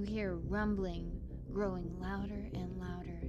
[0.00, 1.12] You hear rumbling
[1.52, 3.20] growing louder and louder,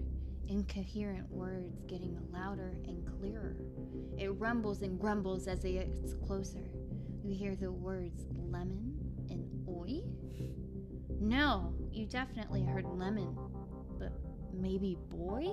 [0.47, 3.57] incoherent words getting louder and clearer.
[4.17, 6.63] It rumbles and grumbles as it gets closer.
[7.25, 8.95] You hear the words lemon
[9.29, 10.03] and oi?
[11.19, 13.35] No, you definitely heard lemon,
[13.99, 14.13] but
[14.53, 15.47] maybe boy?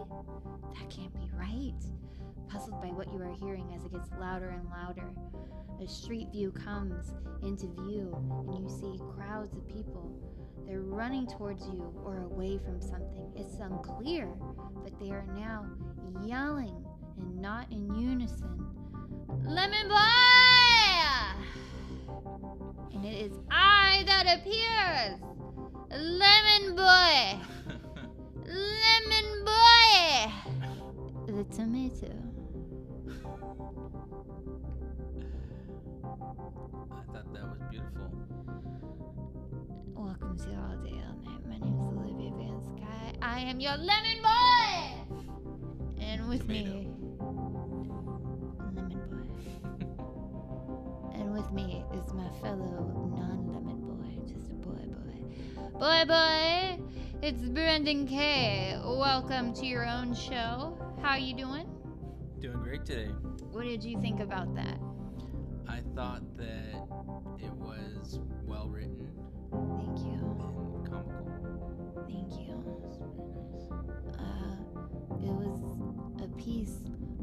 [0.75, 1.83] That can't be right.
[2.49, 5.11] Puzzled by what you are hearing as it gets louder and louder,
[5.83, 8.15] a street view comes into view,
[8.47, 10.15] and you see crowds of people.
[10.69, 13.33] They're running towards you or away from something.
[13.35, 14.29] It's unclear,
[14.85, 15.65] but they are now
[16.23, 16.85] yelling
[17.17, 18.67] and not in unison.
[19.45, 19.97] Lemon boy!
[22.93, 25.19] And it is I that appears!
[25.91, 27.39] Lemon boy!
[28.45, 30.33] Lemon boy!
[31.29, 32.13] The tomato.
[36.29, 36.31] I
[37.11, 38.13] thought that was beautiful.
[39.95, 41.47] Welcome to All Day All Night.
[41.49, 43.15] My name is Olivia Van Sky.
[43.23, 45.25] I am your lemon boy!
[46.03, 46.91] And with me,
[48.61, 49.25] lemon boy.
[51.19, 55.79] and with me is my fellow non lemon boy, just a boy boy.
[55.79, 56.79] Boy boy,
[57.23, 58.79] it's Brandon K.
[58.85, 60.77] Welcome to your own show.
[61.01, 61.67] How are you doing?
[62.39, 63.13] Doing great today.
[63.51, 64.79] What did you think about that?
[65.69, 66.75] I thought that
[67.39, 69.09] it was well written
[69.53, 70.13] Thank you.
[70.13, 72.05] and comical.
[72.07, 72.55] Thank you.
[72.87, 74.19] It's very nice.
[74.19, 74.57] Uh,
[75.23, 75.61] it was
[76.23, 76.79] a piece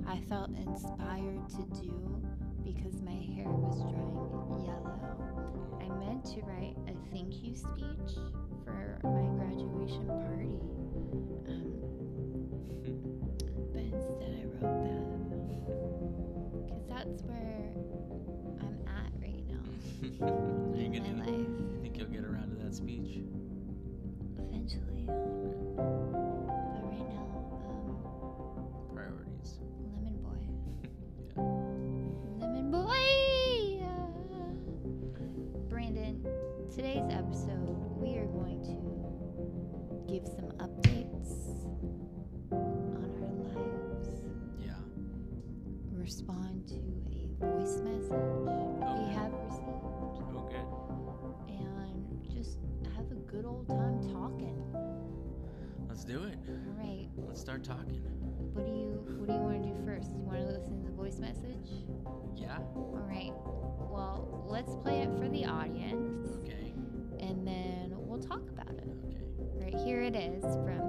[0.07, 2.21] I felt inspired to do
[2.63, 5.79] because my hair was drying yellow.
[5.81, 8.17] I meant to write a thank you speech
[8.63, 10.59] for my graduation party,
[11.47, 11.73] um,
[13.73, 15.05] but instead I wrote that
[16.65, 17.71] because that's where
[20.03, 21.29] in gonna, my life.
[21.29, 23.19] you think you'll get around to that speech?
[24.39, 25.83] Eventually, but
[26.83, 27.27] right now,
[27.65, 27.97] um,
[28.93, 29.59] Priorities.
[29.93, 30.41] lemon boy.
[31.37, 32.45] Yeah.
[32.47, 33.01] Lemon boy.
[35.69, 36.23] Brandon,
[36.73, 41.31] today's episode we are going to give some updates
[42.51, 44.09] on our lives,
[44.59, 44.79] Yeah.
[45.91, 46.75] respond to
[47.11, 48.11] a voice message
[48.79, 49.31] we have
[53.45, 54.63] good old time talking.
[55.87, 56.37] Let's do it.
[56.49, 58.01] All right, Let's start talking.
[58.53, 60.11] what do you what do you want to do first?
[60.11, 61.85] You want to listen to the voice message?
[62.35, 62.57] Yeah.
[62.75, 63.31] All right.
[63.91, 66.29] Well, let's play it for the audience.
[66.43, 66.73] Okay.
[67.19, 68.87] and then we'll talk about it.
[69.05, 69.23] Okay.
[69.53, 70.84] Right here it is from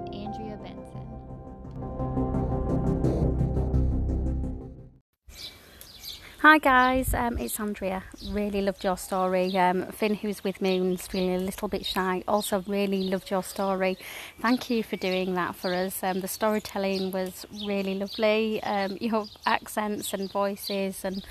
[6.47, 8.03] Hi guys, um, it's Andrea.
[8.29, 9.53] Really loved your story.
[9.57, 13.29] Um, Finn, who's with me and is feeling a little bit shy, also really loved
[13.29, 13.97] your story.
[14.39, 16.01] Thank you for doing that for us.
[16.01, 18.63] Um, the storytelling was really lovely.
[18.63, 21.21] Um, your accents and voices and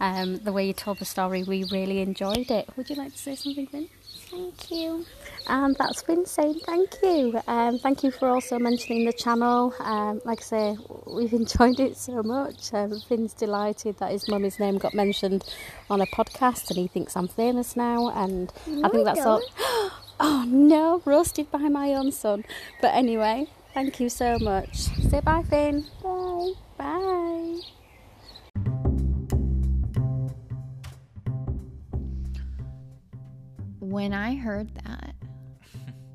[0.00, 2.68] um, the way you told the story, we really enjoyed it.
[2.76, 3.88] Would you like to say something, Finn?
[4.30, 5.06] Thank you.
[5.46, 7.40] And that's Finn saying thank you.
[7.46, 9.74] Um, thank you for also mentioning the channel.
[9.80, 12.72] Um, like I say, we've enjoyed it so much.
[12.74, 15.44] Um, Finn's delighted that his mummy's name got mentioned
[15.88, 18.10] on a podcast and he thinks I'm famous now.
[18.10, 18.52] And
[18.84, 19.42] I think that's all.
[20.20, 22.44] Oh no, roasted by my own son.
[22.80, 24.76] But anyway, thank you so much.
[24.76, 25.86] Say bye, Finn.
[26.02, 26.54] Bye.
[26.76, 27.60] Bye.
[33.88, 35.14] When I heard that,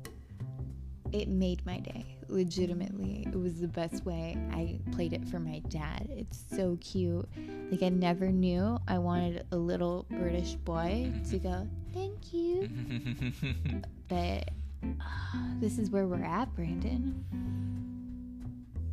[1.12, 2.06] it made my day.
[2.28, 4.38] Legitimately, it was the best way.
[4.52, 6.06] I played it for my dad.
[6.08, 7.28] It's so cute.
[7.72, 12.70] Like, I never knew I wanted a little British boy to go, thank you.
[14.08, 14.50] But
[14.84, 17.24] uh, this is where we're at, Brandon.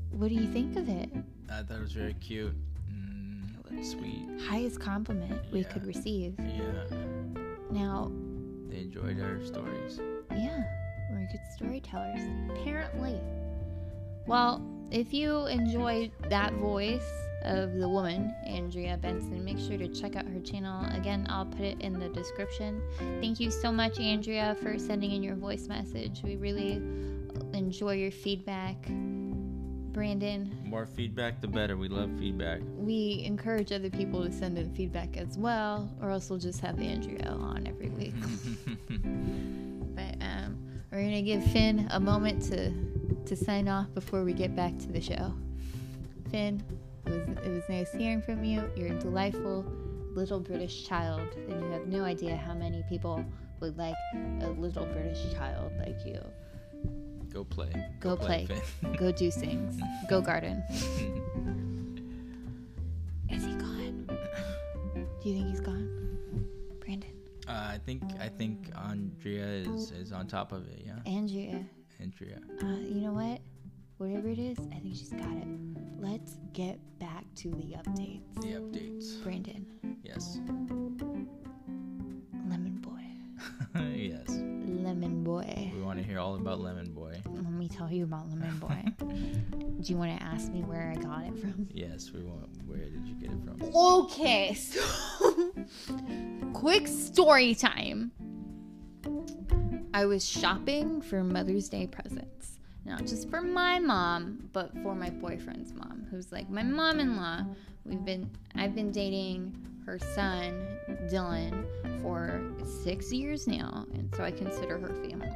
[0.09, 1.11] What do you think of it?
[1.51, 2.55] I thought it was very cute.
[2.91, 4.25] Mm, sweet.
[4.47, 6.33] Highest compliment we could receive.
[6.39, 6.95] Yeah.
[7.71, 8.09] Now,
[8.71, 9.99] They enjoyed our stories.
[10.31, 10.63] Yeah,
[11.11, 12.21] we're good storytellers.
[12.51, 13.19] Apparently.
[14.27, 17.11] Well, if you enjoyed that voice
[17.43, 20.85] of the woman, Andrea Benson, make sure to check out her channel.
[20.95, 22.81] Again, I'll put it in the description.
[23.19, 26.21] Thank you so much, Andrea, for sending in your voice message.
[26.23, 26.81] We really
[27.53, 28.87] enjoy your feedback.
[29.93, 31.75] Brandon, More feedback, the better.
[31.77, 32.61] We love feedback.
[32.77, 36.79] we encourage other people to send in feedback as well, or else we'll just have
[36.79, 38.13] Andrea on every week.
[39.93, 40.57] But um,
[40.91, 42.71] we're gonna give Finn a moment to
[43.25, 45.33] to sign off before we get back to the show.
[46.31, 46.63] Finn,
[47.05, 48.63] it was it was nice hearing from you.
[48.75, 49.65] You're a delightful
[50.15, 53.23] little British child, and you have no idea how many people
[53.59, 53.95] would like
[54.41, 56.19] a little British child like you.
[57.33, 57.71] Go play.
[57.99, 58.45] Go play.
[58.45, 58.93] Finn.
[58.97, 59.81] Go do things.
[60.09, 60.63] Go garden.
[63.29, 64.05] Is he gone?
[65.21, 65.87] Do you think he's gone?
[66.81, 67.13] Brandon.
[67.47, 70.83] Uh, I think I think Andrea is, is on top of it.
[70.85, 71.63] Yeah, Andrea.
[72.01, 72.39] Andrea.
[72.61, 73.39] Uh, you know what?
[73.97, 75.47] Whatever it is, I think she's got it.
[75.99, 78.41] Let's get back to the updates.
[78.41, 79.23] The updates.
[79.23, 79.65] Brandon.
[80.03, 80.39] Yes.
[82.49, 83.05] Lemon boy.
[83.95, 84.50] yes.
[84.91, 85.71] Lemon boy.
[85.73, 87.21] We want to hear all about Lemon Boy.
[87.25, 88.83] Let me tell you about Lemon Boy.
[88.99, 91.69] Do you want to ask me where I got it from?
[91.71, 92.49] Yes, we want.
[92.65, 93.73] Where did you get it from?
[93.73, 94.83] Okay, so
[96.53, 98.11] quick story time.
[99.93, 102.59] I was shopping for Mother's Day presents.
[102.83, 107.45] Not just for my mom, but for my boyfriend's mom, who's like my mom-in-law.
[107.85, 109.55] We've been I've been dating
[109.85, 110.67] her son,
[111.09, 111.65] Dylan,
[112.01, 112.41] for
[112.83, 115.29] 6 years now, and so I consider her family.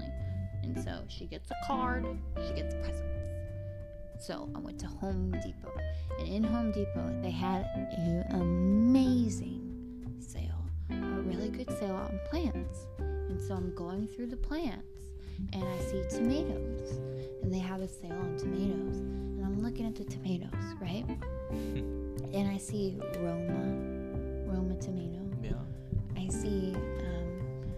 [0.64, 2.06] And so she gets a card,
[2.48, 3.06] she gets presents.
[4.20, 5.72] So I went to Home Depot.
[6.20, 9.62] And in Home Depot, they had an amazing
[10.20, 12.88] sale, a really good sale on plants.
[12.98, 14.88] And so I'm going through the plants
[15.54, 16.92] and I see tomatoes.
[17.44, 18.98] And they have a sale on tomatoes.
[18.98, 20.50] And I'm looking at the tomatoes,
[20.82, 21.06] right?
[21.52, 25.20] and I see Roma, Roma tomato.
[25.44, 25.52] Yeah.
[26.26, 27.74] I see um,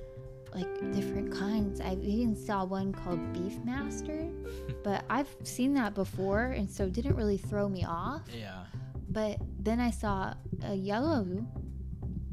[0.54, 1.82] like different kinds.
[1.82, 4.32] I even saw one called Beefmaster,
[4.84, 8.22] but I've seen that before, and so it didn't really throw me off.
[8.34, 8.64] Yeah.
[9.10, 10.34] But then I saw
[10.64, 11.46] a yellow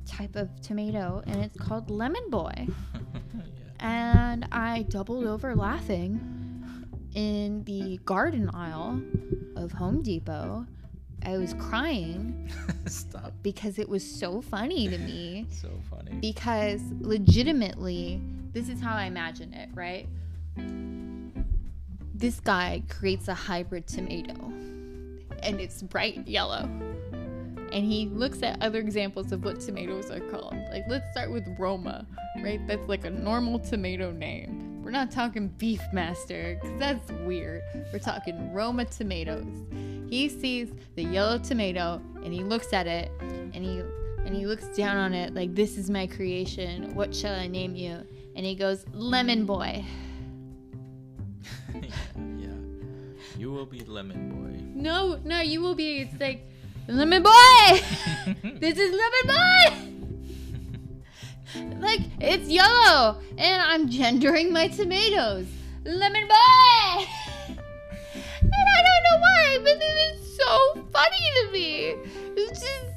[0.06, 2.52] type of tomato, and it's called Lemon Boy,
[2.94, 3.43] yeah.
[3.81, 6.20] and I doubled over laughing
[7.14, 9.02] in the garden aisle
[9.56, 10.67] of Home Depot.
[11.24, 12.50] I was crying
[12.86, 13.32] Stop.
[13.42, 15.46] because it was so funny to me.
[15.50, 16.18] So funny.
[16.20, 18.20] because legitimately
[18.52, 20.06] this is how i imagine it right
[22.14, 24.34] this guy creates a hybrid tomato
[25.42, 26.68] and it's bright yellow
[27.72, 31.44] and he looks at other examples of what tomatoes are called like let's start with
[31.58, 32.06] roma
[32.42, 37.62] right that's like a normal tomato name we're not talking beefmaster because that's weird.
[37.90, 39.46] We're talking roma tomatoes.
[40.10, 43.82] He sees the yellow tomato and he looks at it and he
[44.26, 46.94] and he looks down on it like this is my creation.
[46.94, 48.06] What shall i name you?
[48.36, 49.84] And he goes lemon boy.
[51.75, 51.81] Yeah,
[52.38, 52.46] yeah.
[53.38, 54.60] You will be Lemon Boy.
[54.75, 56.46] no no you will be it's like
[56.88, 57.31] lemon boy!
[58.60, 59.94] This is lemon boy
[61.78, 65.46] like it's yellow and i'm gendering my tomatoes.
[65.84, 67.06] Lemon boy!
[67.48, 71.94] And i don't know why but this is so funny to me.
[72.36, 72.94] It's just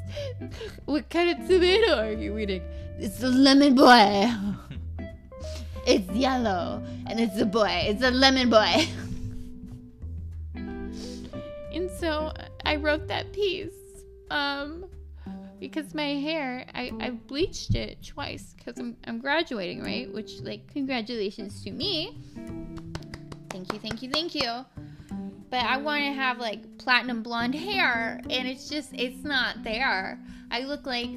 [0.85, 2.61] what kind of tomato are you eating?
[2.99, 4.31] It's a lemon boy.
[5.87, 7.85] It's yellow and it's a boy.
[7.87, 8.87] It's a lemon boy.
[11.73, 12.33] And so
[12.65, 13.71] i wrote that piece
[14.31, 14.85] um
[15.59, 20.11] because my hair I, I bleached it twice because I'm, I'm graduating right?
[20.11, 22.17] Which like congratulations to me.
[23.49, 24.65] Thank you thank you thank you.
[25.49, 30.19] But i want to have like platinum blonde hair and it's just it's not there.
[30.51, 31.09] I look like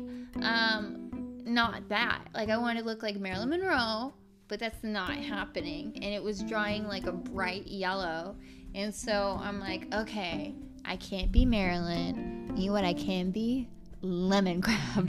[0.43, 1.09] um
[1.45, 2.23] not that.
[2.35, 4.15] Like i want to look like marilyn monroe
[4.49, 5.93] but that's not happening.
[5.97, 8.37] And it was drying like a bright yellow.
[8.75, 12.53] And so i'm like okay i can't be marilyn.
[12.57, 13.69] You know what i can be
[14.03, 15.09] lemon crab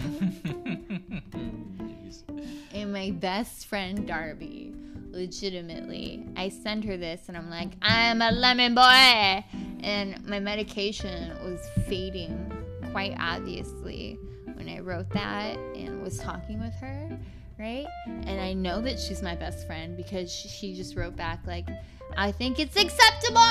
[2.73, 4.73] and my best friend Darby.
[5.11, 9.43] Legitimately, I send her this and I'm like, I'm a lemon boy.
[9.83, 12.51] And my medication was fading
[12.91, 14.17] quite obviously
[14.53, 17.19] when I wrote that and was talking with her,
[17.59, 17.87] right?
[18.05, 21.67] And I know that she's my best friend because she just wrote back, like,
[22.15, 23.41] I think it's acceptable.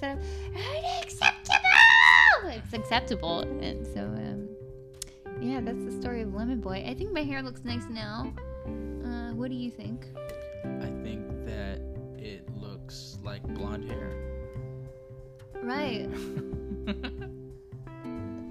[0.02, 2.48] It's a, unacceptable.
[2.48, 4.48] It's acceptable, and so um,
[5.40, 6.84] yeah, that's the story of Lemon Boy.
[6.86, 8.32] I think my hair looks nice now.
[8.66, 10.06] Uh, what do you think?
[10.64, 11.80] I think that
[12.18, 14.12] it looks like blonde hair.
[15.62, 16.08] Right.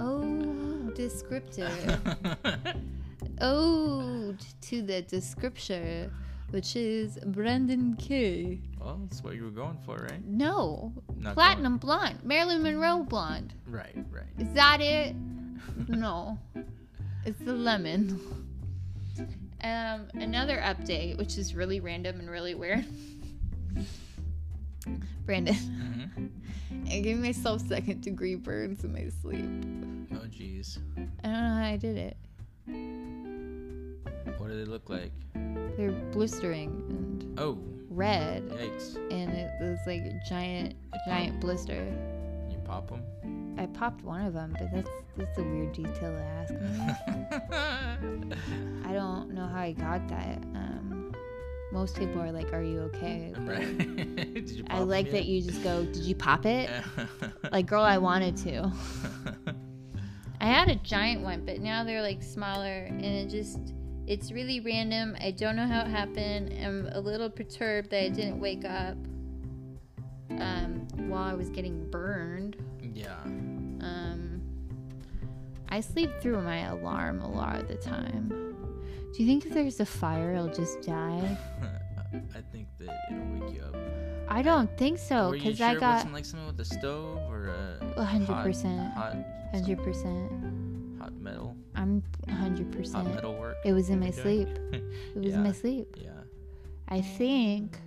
[0.03, 2.01] Oh, descriptive.
[3.41, 6.11] Ode to the description,
[6.51, 8.59] which is Brandon K.
[8.79, 10.23] well, that's what you were going for, right?
[10.25, 13.53] No, Not platinum blonde, Marilyn Monroe blonde.
[13.67, 14.23] Right, right.
[14.37, 15.15] Is that it?
[15.87, 16.37] no,
[17.25, 18.19] it's the lemon.
[19.63, 22.85] Um, another update, which is really random and really weird.
[25.25, 26.27] Brandon, hmm
[26.89, 29.45] I gave myself second degree burns in my sleep.
[30.13, 30.77] Oh, jeez.
[31.23, 32.17] I don't know how I did it.
[34.37, 35.11] What do they look like?
[35.77, 37.57] They're blistering and Oh,
[37.89, 38.95] red, yikes.
[39.11, 40.75] and it was like a giant,
[41.07, 41.85] giant blister.
[42.49, 43.55] You pop them?
[43.57, 47.49] I popped one of them, but that's that's a weird detail to ask me.
[48.85, 50.37] I don't know how I got that.
[50.55, 51.13] Um,
[51.71, 53.77] most people are like, "Are you okay?" Right.
[54.33, 55.25] Did you pop I like that yet?
[55.25, 56.69] you just go, "Did you pop it?"
[57.51, 58.71] Like, girl, I wanted to.
[60.39, 63.59] I had a giant one, but now they're like smaller, and it just.
[64.07, 65.15] It's really random.
[65.21, 66.53] I don't know how it happened.
[66.63, 68.97] I'm a little perturbed that I didn't wake up
[70.31, 72.57] um, while I was getting burned.
[72.81, 73.21] yeah.
[73.23, 74.41] Um,
[75.69, 78.29] I sleep through my alarm a lot of the time.
[79.13, 81.37] Do you think if there's a fire, I'll just die?
[82.13, 83.75] I think that it'll wake you up.
[84.27, 87.53] I don't think so, because sure I got wasn't like something with a stove or
[87.97, 90.31] a hundred percent, hundred percent.
[91.81, 93.15] I'm a hundred hot percent.
[93.15, 93.55] metal work.
[93.65, 94.47] It was in my sleep.
[95.15, 95.95] It was in my sleep.
[95.99, 96.11] Yeah.
[96.87, 97.77] I think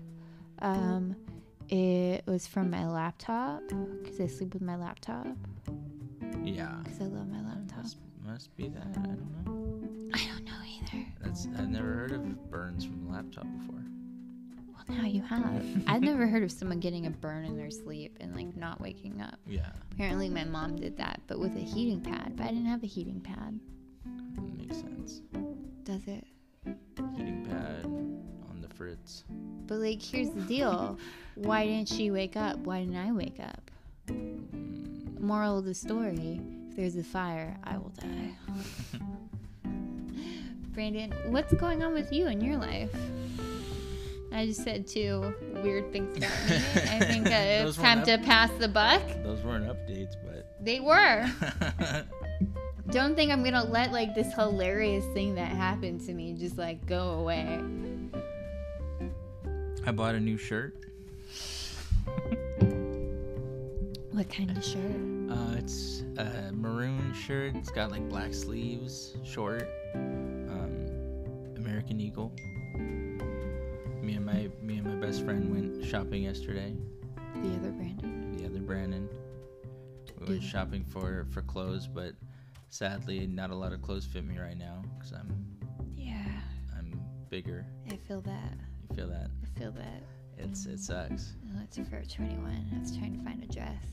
[0.60, 1.16] um,
[1.68, 3.62] it was from my laptop
[4.02, 5.26] because I sleep with my laptop
[6.42, 6.74] Yeah.
[6.82, 7.78] because I love my laptop.
[7.82, 7.96] Must,
[8.26, 8.86] must be that.
[8.98, 10.10] I don't know.
[10.14, 11.06] I don't know either.
[11.22, 13.82] That's I've never heard of burns from a laptop before.
[14.88, 15.64] Well, now you have.
[15.86, 19.20] I've never heard of someone getting a burn in their sleep and like not waking
[19.22, 19.38] up.
[19.46, 22.34] Yeah, Apparently, my mom did that, but with a heating pad.
[22.36, 23.58] But I didn't have a heating pad.
[24.56, 25.20] Makes sense.
[25.84, 26.24] Does it?
[27.16, 29.24] Heating pad on the fritz.
[29.66, 30.98] But like, here's the deal.
[31.36, 32.58] Why didn't she wake up?
[32.58, 33.70] Why didn't I wake up?
[34.08, 38.34] Mm, Moral of the story: If there's a fire, I will die.
[40.74, 42.94] Brandon, what's going on with you in your life?
[44.32, 45.32] I just said two
[45.62, 46.56] weird things about me.
[46.56, 49.00] I think uh, it's time weren't to pass the buck.
[49.22, 50.56] Those weren't updates, but.
[50.60, 51.30] They were.
[52.90, 56.84] Don't think I'm gonna let like this hilarious thing that happened to me just like
[56.86, 57.60] go away.
[59.86, 60.74] I bought a new shirt.
[64.12, 64.80] What kind of shirt?
[65.30, 67.56] Uh, it's a maroon shirt.
[67.56, 69.68] It's got like black sleeves, short.
[69.94, 70.86] Um,
[71.56, 72.32] American Eagle.
[72.74, 76.76] Me and my me and my best friend went shopping yesterday.
[77.42, 78.36] The other Brandon.
[78.36, 79.08] The other Brandon.
[80.20, 82.12] We went shopping for for clothes, but
[82.74, 85.46] sadly, not a lot of clothes fit me right now because I'm
[85.96, 86.16] Yeah,
[86.76, 87.00] I'm
[87.30, 87.64] bigger.
[87.88, 88.54] I feel that.
[88.90, 89.30] You feel that?
[89.44, 90.02] I feel that.
[90.36, 91.34] It's it sucks.
[91.54, 92.66] Oh, it's for 21.
[92.74, 93.84] I was trying to find a dress.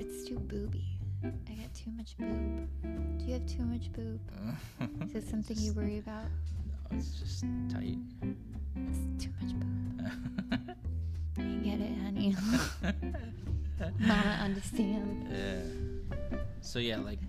[0.00, 0.98] It's too booby.
[1.22, 2.68] I got too much boob.
[3.18, 4.20] Do you have too much boob?
[5.04, 6.24] Is this something you worry about?
[6.66, 7.98] No, it's just tight.
[8.74, 10.76] It's too much boob.
[11.38, 12.34] I get it, honey.
[14.00, 15.26] Mama understands.
[15.30, 16.38] Yeah.
[16.60, 17.20] So yeah, like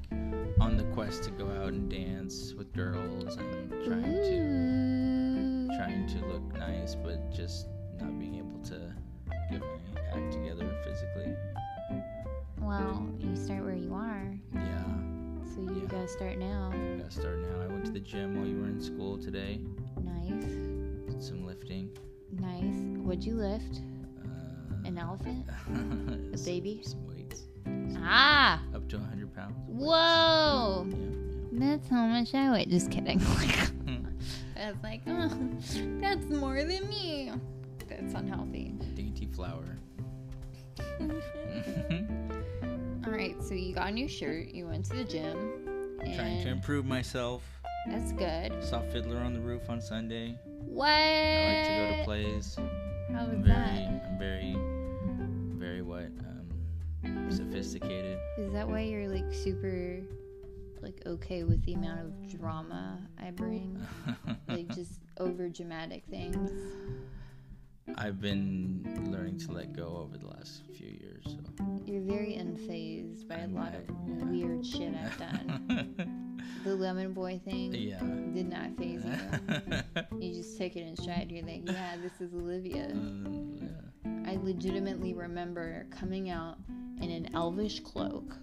[0.59, 5.77] on the quest to go out and dance with girls and trying to mm.
[5.77, 7.67] trying to look nice, but just
[7.99, 8.93] not being able to
[9.51, 11.33] get my act together physically.
[12.59, 14.83] Well, you start where you are, Yeah,
[15.55, 15.87] so you Yeah.
[15.87, 16.71] gotta start now.
[16.97, 17.61] gotta start now.
[17.61, 19.61] I went to the gym while you were in school today.
[20.03, 20.43] Nice,
[21.13, 21.89] Did some lifting.
[22.31, 22.97] nice.
[23.05, 23.81] What'd you lift?
[24.89, 25.45] An elephant?
[26.33, 26.81] A baby?
[26.83, 27.43] Some weights.
[27.99, 28.59] Ah!
[28.73, 29.53] Up to 100 pounds.
[29.67, 30.87] Whoa!
[31.51, 32.65] Yeah, That's how much I weigh.
[32.65, 33.19] Just kidding.
[33.19, 33.67] yeah.
[34.65, 35.29] I was like, oh,
[36.01, 37.31] that's more than me.
[37.87, 38.73] That's unhealthy.
[38.95, 39.77] Dainty flower.
[43.05, 44.47] All right, so you got a new shirt.
[44.47, 45.37] You went to the gym.
[46.01, 47.43] And Trying to improve myself.
[47.87, 48.63] That's good.
[48.63, 50.35] Saw Fiddler on the Roof on Sunday.
[50.65, 50.89] What?
[50.89, 52.57] I like to go to plays.
[53.13, 53.69] How was I'm that?
[53.69, 54.78] very, I'm very?
[57.29, 58.19] Sophisticated.
[58.37, 60.01] Is that why you're like super,
[60.81, 63.79] like okay with the amount of drama I bring?
[64.47, 66.51] like just over dramatic things.
[67.97, 71.23] I've been learning to let go over the last few years.
[71.25, 71.37] So.
[71.85, 74.25] You're very unfazed by a I'm lot of yeah.
[74.25, 76.41] weird shit I've done.
[76.63, 77.99] the lemon boy thing yeah.
[77.99, 79.81] did not phase you.
[80.19, 81.31] You just took it in stride.
[81.31, 82.89] You're like, yeah, this is Olivia.
[82.91, 83.88] Um, yeah.
[84.25, 86.57] I legitimately remember coming out
[87.01, 88.35] in an elvish cloak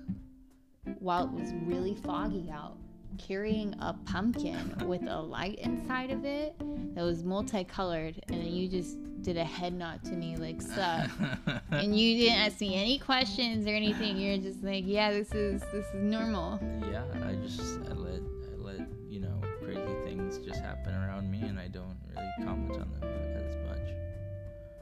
[0.99, 2.76] while it was really foggy out,
[3.18, 6.56] carrying a pumpkin with a light inside of it
[6.94, 11.11] that was multicolored, and then you just did a head nod to me like sup.
[11.70, 14.16] and you didn't ask me any questions or anything.
[14.16, 16.61] You're just like, yeah, this is this is normal.
[16.90, 21.42] yeah, I just I let I let you know crazy things just happen around me,
[21.42, 23.05] and I don't really comment on them.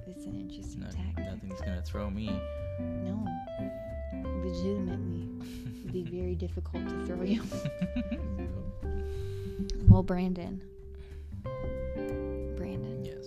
[0.07, 1.25] It's an interesting No, tactic.
[1.25, 2.31] nothing's gonna throw me.
[2.81, 3.27] No,
[4.45, 5.29] legitimately,
[5.81, 7.43] it'd be very difficult to throw you.
[9.89, 10.61] well, Brandon.
[12.57, 13.27] Brandon, yes,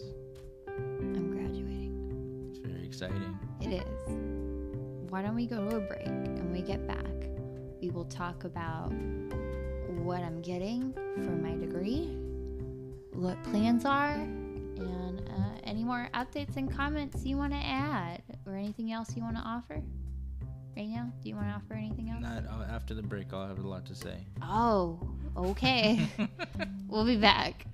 [0.67, 2.47] I'm graduating.
[2.49, 3.37] it's very exciting.
[3.61, 4.09] It is.
[5.09, 7.05] Why don't we go to a break and we get back?
[7.81, 8.91] We will talk about
[10.03, 10.93] what I'm getting
[11.23, 12.07] for my degree,
[13.13, 14.17] what plans are,
[14.85, 19.23] and uh, any more updates and comments you want to add, or anything else you
[19.23, 19.81] want to offer.
[20.75, 22.21] Right now, do you want to offer anything else?
[22.21, 23.33] Not uh, after the break.
[23.33, 24.25] I'll have a lot to say.
[24.43, 24.99] Oh,
[25.35, 26.07] okay.
[26.87, 27.65] we'll be back.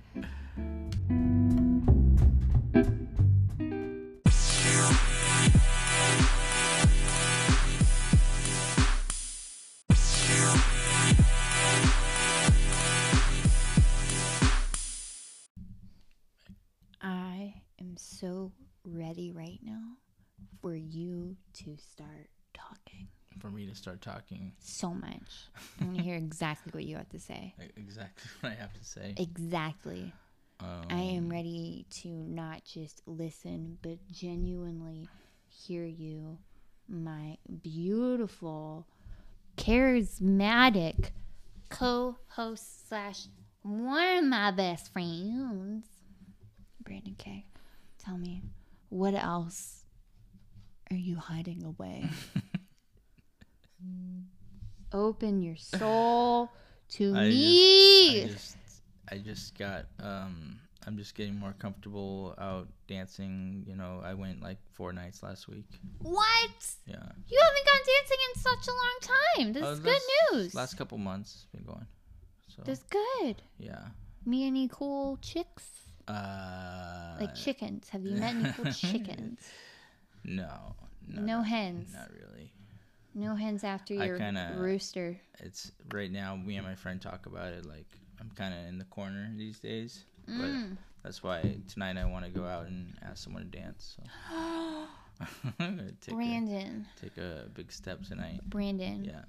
[19.06, 19.82] Ready right now
[20.60, 23.08] for you to start talking.
[23.38, 25.48] For me to start talking So much.
[25.80, 27.54] I want to hear exactly what you have to say.
[27.76, 29.14] exactly what I have to say.
[29.18, 30.12] Exactly.
[30.60, 35.08] Um, I am ready to not just listen, but genuinely
[35.48, 36.38] hear you,
[36.88, 38.86] my beautiful,
[39.56, 41.10] charismatic
[41.68, 43.26] co host slash
[43.62, 45.86] one of my best friends,
[46.84, 47.44] Brandon K.
[47.98, 48.42] Tell me,
[48.94, 49.84] what else
[50.90, 52.08] are you hiding away?
[54.92, 56.52] Open your soul
[56.90, 58.22] to I me.
[58.22, 58.56] I just,
[59.10, 59.86] I just got.
[60.00, 63.64] Um, I'm just getting more comfortable out dancing.
[63.66, 65.66] You know, I went like four nights last week.
[66.00, 66.50] what?
[66.86, 66.94] Yeah.
[67.28, 69.52] You haven't gone dancing in such a long time.
[69.54, 70.00] This Uh, is good
[70.32, 70.54] news.
[70.54, 71.86] Last couple months been going.
[72.54, 73.42] So That's good.
[73.58, 73.88] yeah.
[74.24, 75.83] Me any cool chicks?
[76.08, 77.88] Uh, Like chickens.
[77.90, 79.40] Have you met any cool chickens?
[80.24, 80.74] No,
[81.08, 81.92] no, No hens.
[81.92, 82.52] Not really.
[83.14, 85.20] No hens after I your kinda- rooster.
[85.38, 86.34] It's right now.
[86.36, 87.64] Me and my friend talk about it.
[87.64, 87.86] Like
[88.20, 90.38] I'm kind of in the corner these days, Mm.
[90.70, 93.96] but that's why tonight I want to go out and ask someone to dance.
[93.96, 96.86] So I'm gonna take a, Brandon.
[97.00, 98.40] take a big step tonight.
[98.48, 99.04] Brandon.
[99.04, 99.24] Yeah.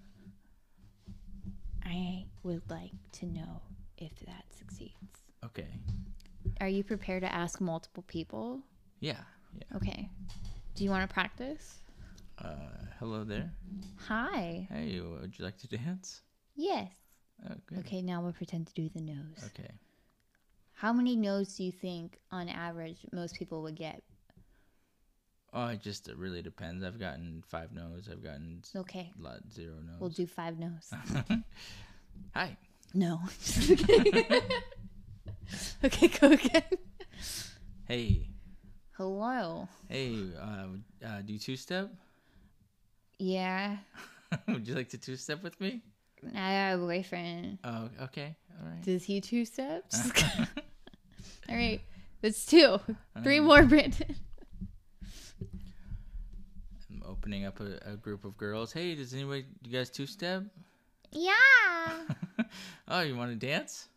[1.84, 3.62] I would like to know
[3.98, 5.22] if that succeeds.
[5.46, 5.68] Okay.
[6.62, 8.62] Are you prepared to ask multiple people?
[9.00, 9.18] Yeah.
[9.54, 9.78] Yeah.
[9.78, 10.10] Okay.
[10.76, 11.76] Do you want to practice?
[12.40, 12.56] Uh,
[13.00, 13.52] hello there.
[14.08, 14.68] Hi.
[14.72, 16.22] Hey, would you like to dance?
[16.56, 16.90] Yes.
[17.50, 17.80] Oh, good.
[17.80, 19.44] Okay, now we'll pretend to do the nose.
[19.58, 19.70] Okay.
[20.74, 24.02] How many no's do you think, on average, most people would get?
[25.54, 26.84] Oh, it just it really depends.
[26.84, 28.10] I've gotten five no's.
[28.12, 30.00] I've gotten Okay, a lot zero no's.
[30.02, 30.92] we'll do five no's.
[32.34, 32.58] Hi.
[32.94, 33.22] No.
[35.84, 36.64] okay, go again.
[37.88, 38.30] Hey.
[38.98, 39.68] Hello.
[39.90, 40.16] Hey.
[40.40, 40.68] Uh,
[41.06, 41.92] uh, do you two step?
[43.18, 43.78] Yeah,
[44.48, 45.82] would you like to two step with me?
[46.36, 47.60] I have a boyfriend.
[47.64, 48.36] Oh, okay.
[48.60, 48.82] All right.
[48.84, 50.12] Does he two steps?
[51.50, 51.80] All right,
[52.22, 52.80] that's two.
[53.24, 54.16] Three Um, more, Brandon.
[56.90, 58.74] I'm opening up a, a group of girls.
[58.74, 60.44] Hey, does anybody, you guys two step?
[61.12, 61.32] Yeah.
[62.90, 63.88] oh, you want to dance?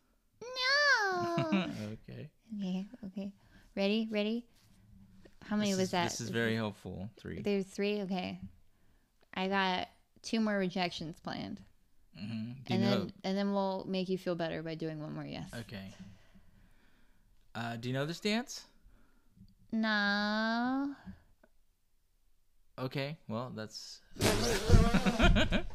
[0.42, 1.38] No.
[2.09, 2.31] okay.
[2.59, 2.87] okay.
[3.07, 3.33] Okay.
[3.77, 4.09] Ready?
[4.11, 4.46] Ready?
[5.44, 6.11] How many this was is, that?
[6.11, 7.11] This is very helpful.
[7.18, 7.42] Three.
[7.42, 8.03] There's three.
[8.03, 8.40] Okay.
[9.35, 9.88] I got
[10.22, 11.61] two more rejections planned,
[12.18, 12.90] hmm Do you and know?
[12.90, 15.48] then and then we'll make you feel better by doing one more yes.
[15.61, 15.94] Okay.
[17.55, 18.66] Uh, do you know this dance?
[19.72, 20.94] No.
[22.79, 23.16] Okay.
[23.29, 24.01] Well, that's.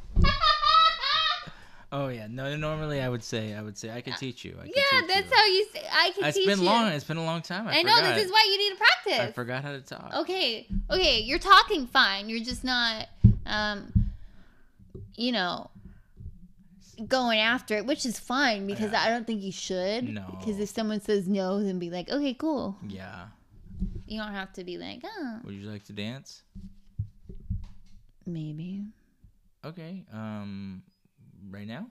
[1.94, 2.26] oh yeah.
[2.28, 2.54] No.
[2.56, 4.54] Normally, I would say I would say I could teach you.
[4.60, 5.36] I could Yeah, teach that's you.
[5.36, 5.82] how you say.
[5.90, 6.64] I can It's teach been you.
[6.66, 6.88] long.
[6.88, 7.66] It's been a long time.
[7.68, 8.14] I, I know forgot.
[8.14, 9.28] this is why you need to practice.
[9.28, 10.12] I forgot how to talk.
[10.22, 12.28] Okay, okay, you're talking fine.
[12.28, 13.08] You're just not,
[13.46, 13.92] um,
[15.16, 15.70] you know,
[17.08, 19.02] going after it, which is fine because Yeah.
[19.02, 20.08] I don't think you should.
[20.08, 20.36] No.
[20.38, 22.76] Because if someone says no, then be like, okay, cool.
[22.86, 23.26] Yeah.
[24.06, 26.42] You don't have to be like, oh, Would you like to dance?
[28.26, 28.84] maybe.
[29.64, 30.04] Okay.
[30.12, 30.82] Um,
[31.50, 31.88] right now.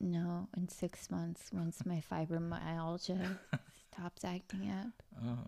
[0.00, 3.38] No, in six months, once my fibromyalgia
[3.92, 5.02] stops acting up.
[5.24, 5.38] Oh.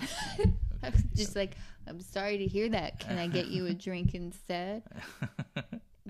[0.82, 1.56] I was just like,
[1.86, 3.00] I'm sorry to hear that.
[3.00, 4.82] Can I get you a drink instead?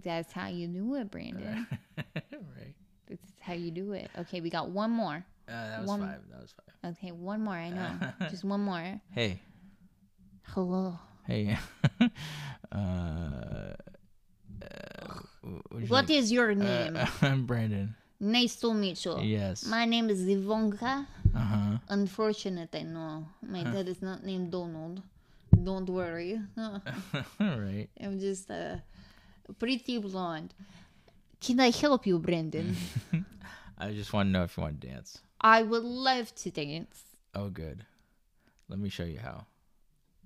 [0.04, 1.66] That's how you do it, Brandon.
[1.96, 2.74] right.
[3.08, 4.08] This is how you do it.
[4.16, 5.24] Okay, we got one more.
[5.48, 6.20] Uh, that was One- five.
[6.30, 6.92] That was five.
[6.96, 7.54] Okay, one more.
[7.54, 7.92] I know.
[8.30, 9.00] Just one more.
[9.10, 9.40] Hey.
[10.44, 10.96] Hello.
[11.26, 11.58] Hey.
[12.72, 13.74] uh, uh,
[15.42, 16.98] What like- is your uh, name?
[17.22, 17.94] I'm Brandon.
[18.20, 19.18] nice to meet you.
[19.20, 19.64] Yes.
[19.64, 21.06] My name is Ivanka.
[21.34, 21.78] Uh huh.
[21.88, 23.26] Unfortunately, no.
[23.42, 25.02] My dad is not named Donald.
[25.64, 26.40] Don't worry.
[26.58, 26.80] All
[27.40, 27.88] right.
[28.00, 28.82] I'm just a
[29.58, 30.54] pretty blonde.
[31.40, 32.76] Can I help you, Brandon?
[33.78, 35.20] I just want to know if you want to dance.
[35.40, 37.02] I would love to dance.
[37.34, 37.84] Oh, good.
[38.68, 39.46] Let me show you how.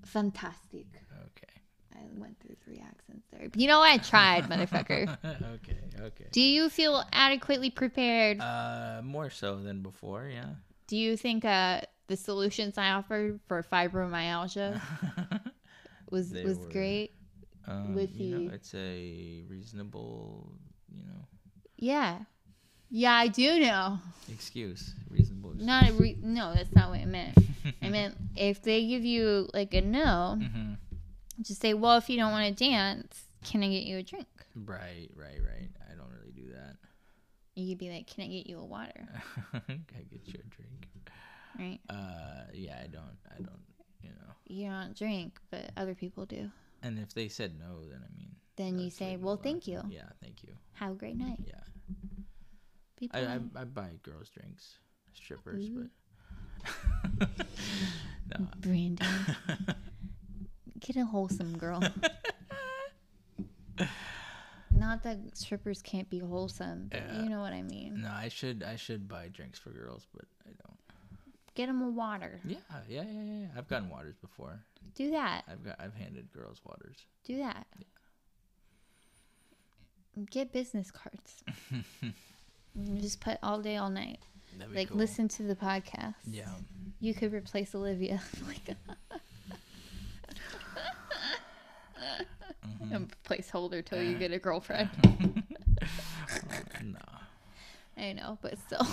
[0.05, 0.87] Fantastic.
[1.13, 1.54] Okay.
[1.95, 3.49] I went through three accents there.
[3.55, 5.09] You know, I tried, motherfucker.
[5.25, 5.79] okay.
[6.01, 6.27] Okay.
[6.33, 8.41] Do you feel adequately prepared?
[8.41, 10.29] Uh, more so than before.
[10.33, 10.47] Yeah.
[10.89, 14.81] Do you think uh, the solutions I offered for fibromyalgia
[16.11, 17.13] was They was were- great?
[17.67, 20.53] Um, With you know, the- it's a reasonable,
[20.95, 21.25] you know,
[21.79, 22.19] Yeah,
[22.91, 23.99] yeah, I do know.
[24.31, 24.95] excuse.
[25.11, 25.53] Reasonable.
[25.53, 25.67] excuse.
[25.67, 27.39] Not a re- no, that's not what I meant.
[27.83, 30.77] I meant if they give you like a no, Mhm.
[31.43, 34.27] Just say, "Well, if you don't want to dance, can I get you a drink?"
[34.55, 35.09] Right.
[35.15, 35.41] Right.
[35.43, 35.69] Right.
[35.91, 36.77] I don't really do that.
[37.55, 39.07] You'd be like, "Can I get you a water?"
[39.55, 40.89] I get you a drink.
[41.59, 41.79] Right?
[41.89, 43.17] Uh, yeah, I don't.
[43.31, 43.63] I don't.
[44.03, 44.35] You know.
[44.47, 46.51] You don't drink, but other people do.
[46.83, 48.31] And if they said no, then I mean.
[48.57, 49.83] Then you say, well, thank you.
[49.89, 50.53] Yeah, thank you.
[50.75, 51.39] Have a great night.
[51.45, 51.55] Yeah,
[52.97, 53.19] People.
[53.21, 54.79] I I, I buy girls drinks,
[55.13, 55.89] strippers, Mm.
[57.19, 57.29] but.
[58.39, 58.47] no.
[58.61, 59.07] Brandon,
[60.85, 61.83] get a wholesome girl.
[64.77, 67.23] Not that strippers can't be wholesome, but Yeah.
[67.23, 68.03] you know what I mean.
[68.03, 70.79] No, I should I should buy drinks for girls, but I don't.
[71.55, 72.41] Get them a water.
[72.45, 72.57] Yeah,
[72.89, 73.23] yeah, yeah, yeah.
[73.43, 73.47] yeah.
[73.57, 74.61] I've gotten waters before.
[74.97, 75.45] Do that.
[75.51, 76.97] I've got I've handed girls waters.
[77.25, 77.67] Do that.
[80.31, 81.45] Get business cards.
[83.01, 84.19] Just put all day, all night.
[84.73, 84.99] Like cool.
[84.99, 86.15] listen to the podcast.
[86.29, 86.49] Yeah.
[87.01, 88.21] You could replace Olivia.
[88.47, 88.77] like
[92.83, 92.95] Mm-hmm.
[92.95, 94.91] a placeholder till you get a girlfriend.
[96.83, 96.99] no.
[97.97, 98.87] I know, but still,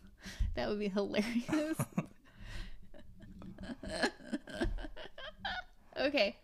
[0.54, 1.78] that would be hilarious.
[6.00, 6.36] okay.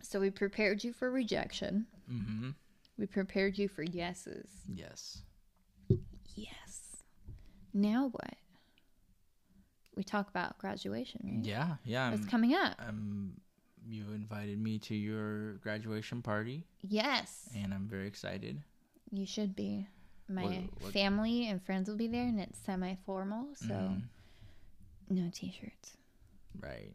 [0.00, 1.86] So we prepared you for rejection.
[2.10, 2.50] Mm-hmm.
[2.98, 4.48] We prepared you for yeses.
[4.68, 5.22] Yes.
[6.34, 7.02] Yes.
[7.72, 8.34] Now what?
[9.96, 11.44] We talk about graduation, right?
[11.44, 12.12] Yeah, yeah.
[12.14, 12.80] It's coming up?
[12.86, 13.32] um,
[13.86, 17.50] you invited me to your graduation party, Yes.
[17.54, 18.62] and I'm very excited.
[19.10, 19.86] You should be.
[20.28, 24.02] My What- what- family and friends will be there, and it's semi formal, so Mhm.
[25.10, 25.96] no t shirts.
[26.58, 26.94] Right.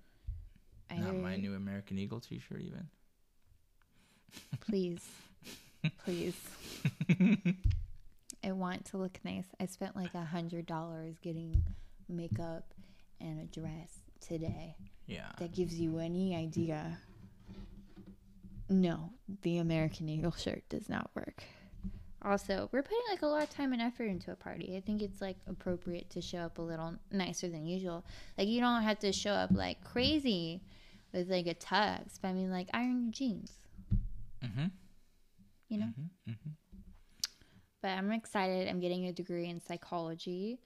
[0.89, 2.89] Not my new American Eagle T-shirt, even.
[4.61, 5.05] Please.
[6.05, 6.39] Please.
[8.43, 9.45] I want to look nice.
[9.59, 11.63] I spent like a hundred dollars getting
[12.09, 12.73] makeup
[13.19, 14.75] and a dress today.
[15.05, 15.31] Yeah.
[15.39, 16.97] That gives you any idea.
[18.69, 19.11] No,
[19.43, 21.43] the American Eagle shirt does not work.
[22.23, 24.75] Also, we're putting like a lot of time and effort into a party.
[24.75, 28.03] I think it's like appropriate to show up a little nicer than usual.
[28.37, 30.61] Like you don't have to show up like crazy
[31.13, 33.53] with like a tux, but I mean like iron your jeans,
[34.43, 34.65] Mm-hmm.
[35.69, 35.93] you know?
[36.29, 36.49] Mm-hmm.
[37.81, 38.67] But I'm excited.
[38.67, 40.59] I'm getting a degree in psychology.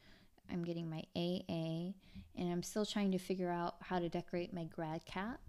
[0.51, 1.93] I'm getting my AA,
[2.35, 5.39] and I'm still trying to figure out how to decorate my grad cap.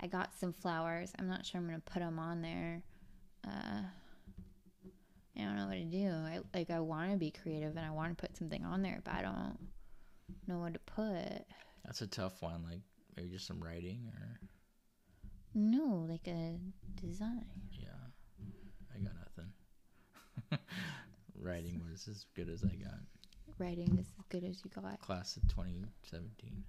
[0.00, 1.12] I got some flowers.
[1.18, 2.82] I'm not sure I'm gonna put them on there.
[3.46, 3.82] Uh,
[5.38, 6.08] I don't know what to do.
[6.10, 9.00] I like I want to be creative and I want to put something on there,
[9.04, 9.58] but I don't
[10.46, 11.44] know what to put.
[11.84, 12.62] That's a tough one.
[12.68, 12.80] Like
[13.16, 14.40] maybe just some writing or
[15.54, 16.58] No, like a
[17.00, 17.44] design.
[17.72, 17.88] yeah.
[18.94, 20.58] I got nothing.
[21.40, 23.00] writing was as good as I got.
[23.58, 25.00] Writing is as good as you got.
[25.00, 26.64] Class of 2017.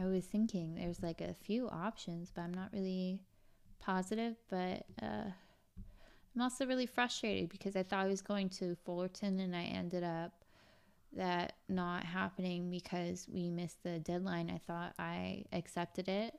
[0.00, 3.20] I was thinking there's like a few options, but I'm not really
[3.80, 4.36] positive.
[4.48, 5.30] But uh,
[6.34, 10.04] I'm also really frustrated because I thought I was going to Fullerton and I ended
[10.04, 10.32] up
[11.16, 14.50] that not happening because we missed the deadline.
[14.50, 16.38] I thought I accepted it,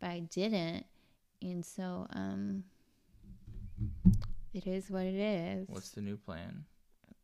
[0.00, 0.86] but I didn't.
[1.40, 2.62] And so um,
[4.54, 5.68] it is what it is.
[5.68, 6.64] What's the new plan?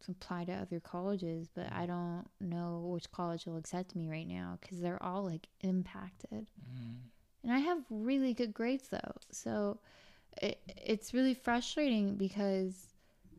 [0.08, 4.58] Apply to other colleges, but I don't know which college will accept me right now
[4.60, 6.50] because they're all like impacted.
[6.62, 6.96] Mm.
[7.42, 9.12] And I have really good grades though.
[9.30, 9.78] So
[10.42, 12.94] it, it's really frustrating because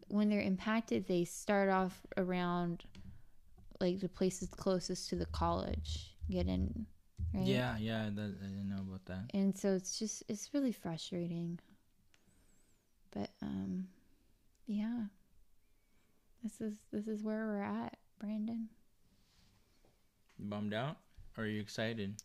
[0.07, 2.83] when they're impacted, they start off around
[3.79, 6.85] like the places closest to the college get in,
[7.33, 7.45] right?
[7.45, 8.09] Yeah, yeah.
[8.13, 9.31] That, I didn't know about that.
[9.33, 11.59] And so it's just, it's really frustrating.
[13.11, 13.87] But, um,
[14.67, 15.05] yeah.
[16.43, 18.69] This is this is where we're at, Brandon.
[20.37, 20.97] You bummed out,
[21.37, 22.15] or are you excited?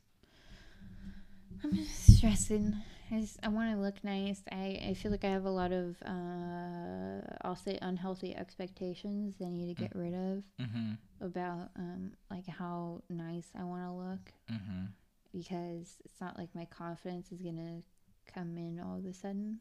[1.62, 2.76] I'm just stressing.
[3.10, 4.42] I just I want to look nice.
[4.50, 9.46] I, I feel like I have a lot of uh, I'll say unhealthy expectations that
[9.46, 10.92] I need to get rid of Mm-hmm.
[11.20, 14.84] about um, like how nice I want to look Mm-hmm.
[15.32, 17.82] because it's not like my confidence is gonna
[18.32, 19.58] come in all of a sudden.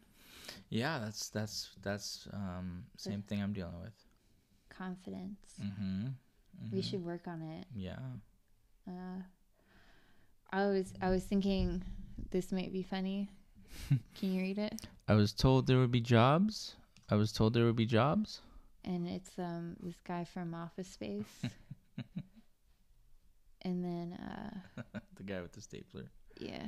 [0.69, 3.93] Yeah, that's that's that's um same thing I'm dealing with.
[4.77, 5.39] Confidence.
[5.61, 6.07] Mm-hmm.
[6.71, 7.67] We should work on it.
[7.75, 7.99] Yeah.
[8.87, 9.21] Uh,
[10.51, 11.83] I was I was thinking
[12.31, 13.29] this might be funny.
[14.15, 14.81] Can you read it?
[15.07, 16.75] I was told there would be jobs.
[17.09, 18.41] I was told there would be jobs.
[18.85, 21.43] And it's um this guy from Office Space.
[23.61, 24.81] and then uh
[25.15, 26.05] the guy with the stapler.
[26.39, 26.67] yeah.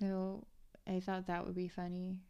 [0.00, 0.46] So
[0.86, 2.20] I thought that would be funny.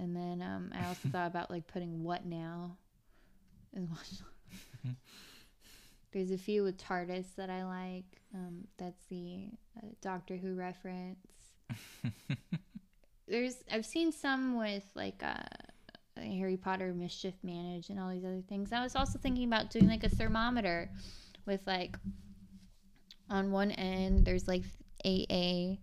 [0.00, 2.76] And then um I also thought about like putting what now
[3.74, 4.96] in one.
[6.12, 8.20] There's a few with TARDIS that I like.
[8.34, 11.18] Um, that's the uh, Doctor Who reference.
[13.28, 15.42] There's I've seen some with like uh,
[16.16, 18.72] Harry Potter mischief managed and all these other things.
[18.72, 20.90] I was also thinking about doing like a thermometer
[21.46, 21.96] with like
[23.28, 24.64] on one end there's like
[25.04, 25.76] AA,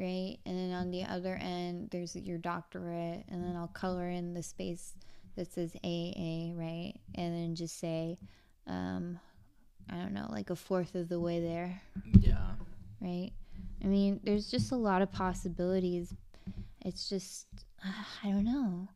[0.00, 0.38] right?
[0.46, 4.42] And then on the other end there's your doctorate and then I'll color in the
[4.42, 4.94] space
[5.36, 6.94] that says AA, right?
[7.14, 8.18] And then just say
[8.66, 9.18] um
[9.90, 11.80] I don't know, like a fourth of the way there
[12.20, 12.54] Yeah.
[13.00, 13.30] right?
[13.82, 16.14] I mean, there's just a lot of possibilities.
[16.84, 17.46] It's just,
[18.22, 18.88] I don't know.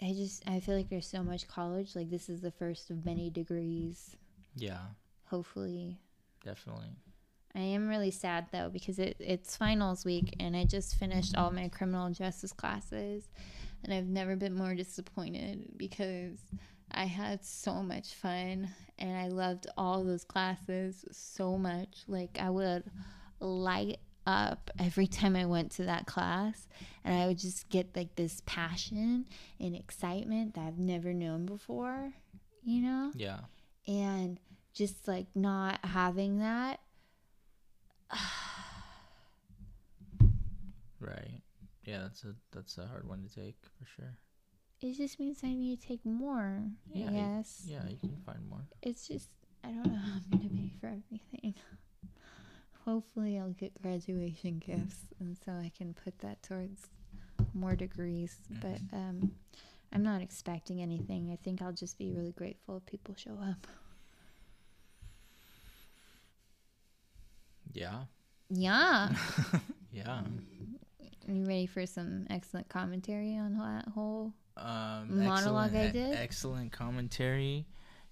[0.00, 1.94] I just, I feel like there's so much college.
[1.94, 4.16] Like, this is the first of many degrees,
[4.56, 4.80] Yeah.
[5.26, 5.98] hopefully.
[6.44, 6.96] Definitely.
[7.54, 11.50] I am really sad though because it, it's finals week and I just finished all
[11.50, 13.24] my criminal justice classes
[13.84, 16.38] and I've never been more disappointed because
[16.90, 22.04] I had so much fun and I loved all those classes so much.
[22.06, 22.84] Like I would
[23.40, 26.68] light up every time I went to that class
[27.04, 29.26] and I would just get like this passion
[29.60, 32.12] and excitement that I've never known before,
[32.62, 33.10] you know?
[33.14, 33.40] Yeah.
[33.86, 34.38] and
[34.74, 36.80] just like not having that
[41.00, 41.40] Right.
[41.84, 44.16] Yeah, that's a that's a hard one to take for sure.
[44.80, 48.64] it just means i need to take more Yeah, i Yeah, you can find more.
[48.82, 49.28] it's just
[49.64, 51.54] i don't know how i'm gonna pay for everything
[52.84, 56.86] hopefully i'll get graduation gifts and so i can put that towards
[57.54, 59.32] more degrees but um
[59.92, 63.66] i'm not expecting anything i think i'll just be really grateful if people show up
[67.72, 68.04] Yeah.
[68.50, 69.10] yeah
[69.92, 70.20] Yeah.
[71.28, 76.14] are you ready for some excellent commentary on that whole Um, Monologue I excellent- did?
[76.16, 77.66] Excellent commentary.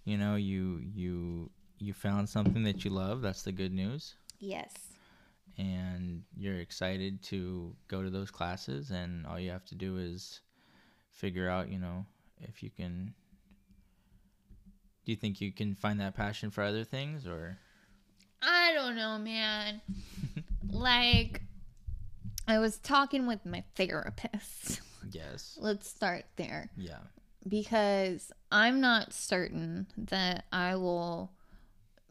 [0.05, 3.20] You know, you you you found something that you love.
[3.23, 4.14] That's the good news.
[4.38, 4.73] yes
[5.59, 10.40] and you're excited to go to those classes and all you have to do is
[11.11, 12.07] figure out you know
[12.40, 13.12] if you can
[15.05, 17.59] do you think you can find that passion for other things or
[18.90, 19.81] don't know, man.
[20.70, 21.42] like,
[22.46, 24.81] I was talking with my therapist.
[25.11, 26.70] yes Let's start there.
[26.76, 26.98] yeah
[27.46, 31.33] Because I'm not certain that I will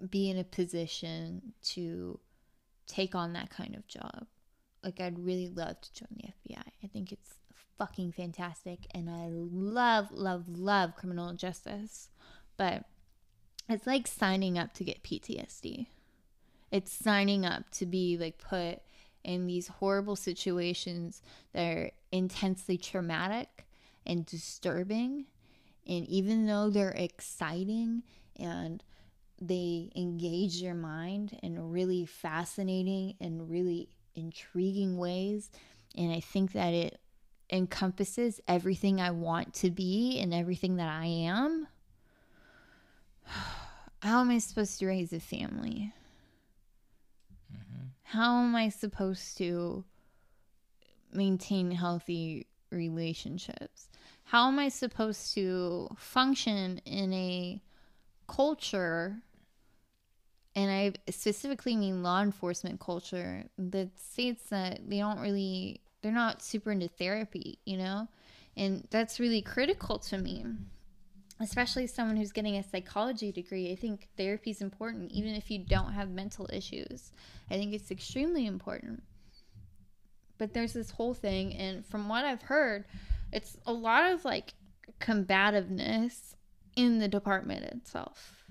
[0.10, 2.20] be in a position to
[2.88, 4.26] take on that kind of job.
[4.84, 6.64] Like, I'd really love to join the FBI.
[6.84, 7.34] I think it's
[7.78, 8.88] fucking fantastic.
[8.92, 12.08] And I love, love, love criminal justice.
[12.56, 12.86] But
[13.68, 15.88] it's like signing up to get PTSD.
[16.72, 18.80] It's signing up to be like put
[19.24, 21.22] in these horrible situations
[21.54, 23.66] that are intensely traumatic
[24.06, 25.26] and disturbing.
[25.88, 28.04] And even though they're exciting
[28.40, 28.84] and
[29.42, 35.50] they engage your mind in really fascinating and really intriguing ways,
[35.98, 37.00] and I think that it
[37.50, 41.68] encompasses everything I want to be and everything that I am.
[44.02, 45.94] How am I supposed to raise a family?
[48.10, 49.86] How am I supposed to
[51.14, 53.88] maintain healthy relationships?
[54.24, 57.62] How am I supposed to function in a
[58.28, 59.18] culture?
[60.56, 66.42] And I specifically mean law enforcement culture that states that they don't really, they're not
[66.42, 68.08] super into therapy, you know?
[68.58, 70.46] And that's really critical to me
[71.40, 75.60] especially someone who's getting a psychology degree, I think therapy is important, even if you
[75.60, 77.12] don't have mental issues.
[77.50, 79.04] I think it's extremely important.
[80.38, 82.86] But there's this whole thing, and from what I've heard,
[83.32, 84.54] it's a lot of like
[85.00, 86.36] combativeness
[86.76, 88.46] in the department itself.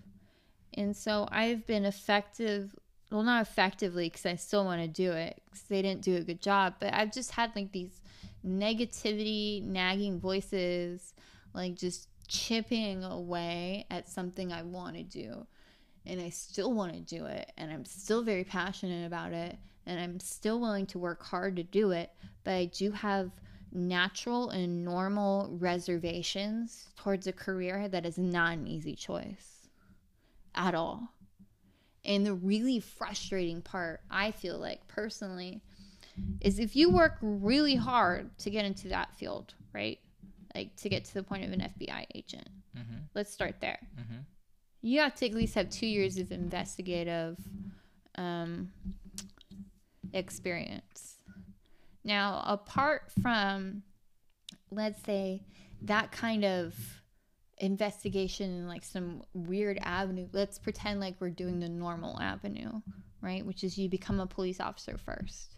[0.75, 2.75] And so I've been effective
[3.11, 6.21] well, not effectively because I still want to do it because they didn't do a
[6.21, 6.75] good job.
[6.79, 8.03] But I've just had like these
[8.47, 11.15] negativity, nagging voices,
[11.55, 15.47] like just chipping away at something I want to do.
[16.07, 17.53] And I still want to do it.
[17.57, 19.59] And I'm still very passionate about it.
[19.87, 22.11] And I'm still willing to work hard to do it.
[22.45, 23.31] But I do have
[23.73, 29.69] natural and normal reservations towards a career that is not an easy choice
[30.55, 31.13] at all.
[32.05, 35.61] And the really frustrating part, I feel like personally,
[36.41, 39.99] is if you work really hard to get into that field, right?
[40.59, 42.49] Like to get to the point of an FBI agent.
[42.77, 42.97] Mm-hmm.
[43.15, 43.79] Let's start there.
[43.97, 44.23] Mm-hmm.
[44.83, 47.39] You have to at least have two years of investigative
[48.17, 48.73] um,
[50.13, 51.19] experience.
[52.03, 53.85] Now, apart from,
[54.73, 55.45] let's say,
[55.83, 56.75] that kind of
[57.59, 62.81] investigation in like some weird avenue, let's pretend like we're doing the normal avenue,
[63.21, 63.45] right?
[63.45, 65.57] Which is you become a police officer first.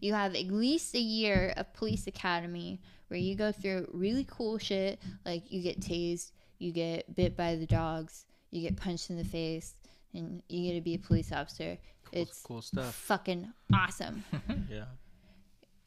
[0.00, 4.58] You have at least a year of police academy where you go through really cool
[4.58, 9.16] shit, like you get tased, you get bit by the dogs, you get punched in
[9.16, 9.74] the face,
[10.14, 11.76] and you get to be a police officer.
[12.04, 12.94] Cool, it's cool stuff.
[12.94, 14.24] fucking awesome.
[14.70, 14.84] yeah.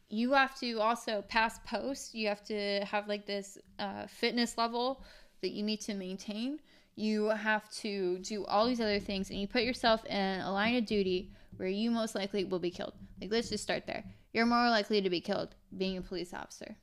[0.09, 2.13] you have to also pass post.
[2.13, 5.03] You have to have like this uh, fitness level
[5.41, 6.59] that you need to maintain.
[6.95, 10.75] You have to do all these other things, and you put yourself in a line
[10.75, 12.93] of duty where you most likely will be killed.
[13.19, 14.03] Like, let's just start there.
[14.33, 16.75] You're more likely to be killed being a police officer,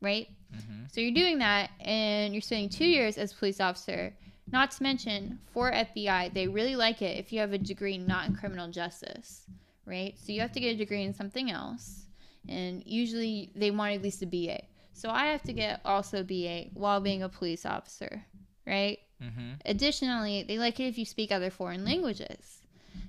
[0.00, 0.28] right?
[0.54, 0.84] Mm-hmm.
[0.92, 4.14] So you're doing that, and you're spending two years as a police officer.
[4.52, 8.28] Not to mention, for FBI, they really like it if you have a degree not
[8.28, 9.46] in criminal justice,
[9.86, 10.14] right?
[10.18, 12.04] So you have to get a degree in something else,
[12.48, 14.60] and usually they want at least a BA.
[14.92, 18.24] So I have to get also a BA while being a police officer,
[18.66, 18.98] right?
[19.22, 19.52] Mm-hmm.
[19.64, 22.62] Additionally, they like it if you speak other foreign languages.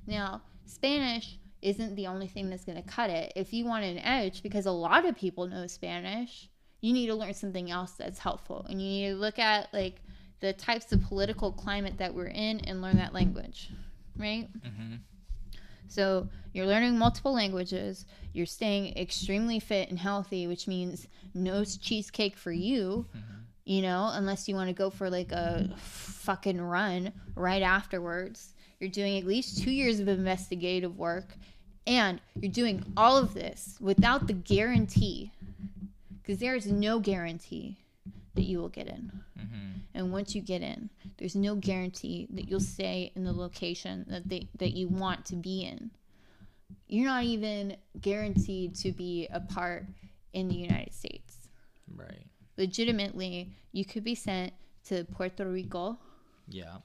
[0.07, 3.33] Now, Spanish isn't the only thing that's going to cut it.
[3.35, 6.49] If you want an edge, because a lot of people know Spanish,
[6.81, 8.65] you need to learn something else that's helpful.
[8.69, 10.01] And you need to look at like
[10.41, 13.71] the types of political climate that we're in and learn that language,
[14.17, 14.47] right?
[14.61, 14.95] Mm-hmm.
[15.87, 18.05] So you're learning multiple languages.
[18.33, 23.07] You're staying extremely fit and healthy, which means no cheesecake for you,
[23.65, 28.53] you know, unless you want to go for like a fucking run right afterwards.
[28.79, 31.35] You're doing at least two years of investigative work,
[31.87, 35.31] and you're doing all of this without the guarantee,
[36.21, 37.77] because there is no guarantee
[38.35, 39.11] that you will get in.
[39.39, 39.71] Mm-hmm.
[39.93, 44.27] And once you get in, there's no guarantee that you'll stay in the location that
[44.27, 45.89] they that you want to be in.
[46.87, 49.85] You're not even guaranteed to be a part
[50.33, 51.47] in the United States.
[51.95, 52.24] Right.
[52.57, 54.53] Legitimately, you could be sent
[54.85, 55.97] to Puerto Rico
[56.47, 56.77] Yeah.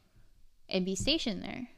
[0.68, 1.68] and be stationed there.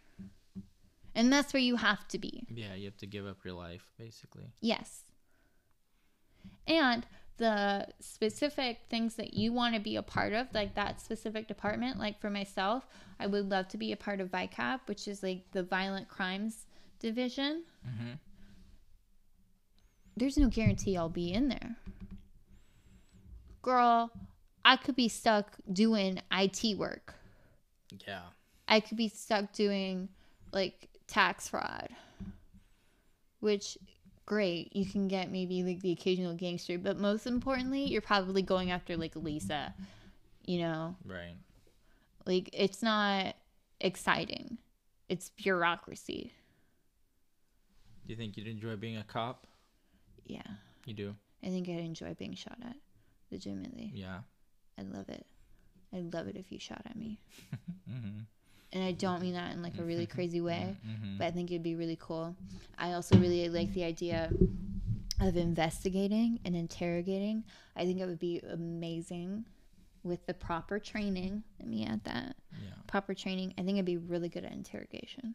[1.14, 2.46] And that's where you have to be.
[2.50, 2.74] Yeah.
[2.74, 4.52] You have to give up your life, basically.
[4.60, 5.02] Yes.
[6.66, 11.48] And the specific things that you want to be a part of, like that specific
[11.48, 12.86] department, like for myself,
[13.20, 16.66] I would love to be a part of VICAP, which is like the violent crimes
[16.98, 17.64] division.
[17.86, 18.12] Mm-hmm.
[20.16, 21.76] There's no guarantee I'll be in there.
[23.62, 24.10] Girl,
[24.64, 27.14] I could be stuck doing IT work.
[28.06, 28.22] Yeah.
[28.68, 30.08] I could be stuck doing
[30.52, 31.88] like tax fraud,
[33.40, 33.78] which
[34.26, 34.74] great.
[34.74, 38.96] You can get maybe like the occasional gangster, but most importantly, you're probably going after
[38.96, 39.74] like Lisa.
[40.44, 41.36] You know, Right.
[42.26, 43.36] like it's not
[43.80, 44.58] exciting.
[45.08, 46.32] It's bureaucracy.
[48.06, 49.46] Do you think you'd enjoy being a cop?
[50.26, 50.42] Yeah.
[50.84, 51.14] You do.
[51.44, 52.76] I think I'd enjoy being shot at.
[53.32, 53.90] Legitimately.
[53.94, 54.20] Yeah.
[54.78, 55.26] I'd love it.
[55.92, 57.18] I'd love it if you shot at me.
[57.90, 58.20] Mm-hmm.
[58.74, 60.76] And I don't mean that in like a really crazy way.
[60.88, 61.18] Mm-hmm.
[61.18, 62.34] but I think it'd be really cool.
[62.78, 64.30] I also really like the idea
[65.20, 67.44] of investigating and interrogating.
[67.76, 69.44] I think it would be amazing
[70.04, 71.42] with the proper training.
[71.58, 72.70] Let me add that Yeah.
[72.86, 73.52] proper training.
[73.58, 75.34] I think I'd be really good at interrogation.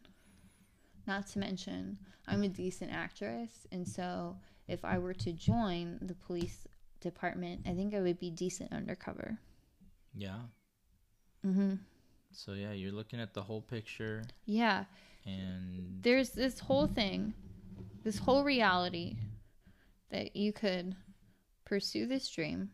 [1.06, 6.14] Not to mention, I'm a decent actress, and so if I were to join the
[6.14, 6.66] police
[7.00, 9.38] department, I think I would be decent undercover.
[10.14, 10.48] Yeah.
[11.42, 11.78] hmm
[12.32, 14.84] So yeah, you're looking at the whole picture, Yeah,
[15.24, 17.34] and there's this whole thing,
[18.04, 19.16] this whole reality
[20.10, 20.96] that you could
[21.64, 22.70] pursue this dream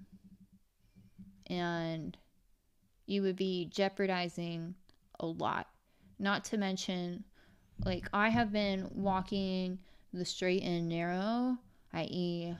[1.47, 2.17] and
[3.07, 4.75] you would be jeopardizing
[5.21, 5.69] a lot.
[6.19, 7.25] Not to mention,
[7.85, 9.79] like, I have been walking
[10.13, 11.59] the straight and narrow,
[11.93, 12.55] i.e.,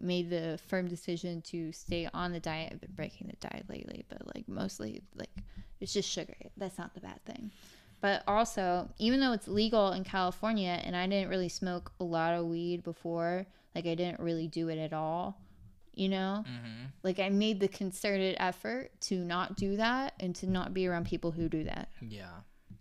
[0.00, 2.72] made the firm decision to stay on the diet.
[2.72, 5.30] I've been breaking the diet lately, but like, mostly, like,
[5.80, 6.36] it's just sugar.
[6.56, 7.50] That's not the bad thing.
[8.00, 12.34] But also, even though it's legal in California and I didn't really smoke a lot
[12.34, 15.40] of weed before, like I didn't really do it at all,
[15.94, 16.44] you know?
[16.46, 16.84] Mm-hmm.
[17.02, 21.06] Like I made the concerted effort to not do that and to not be around
[21.06, 21.88] people who do that.
[22.00, 22.30] Yeah.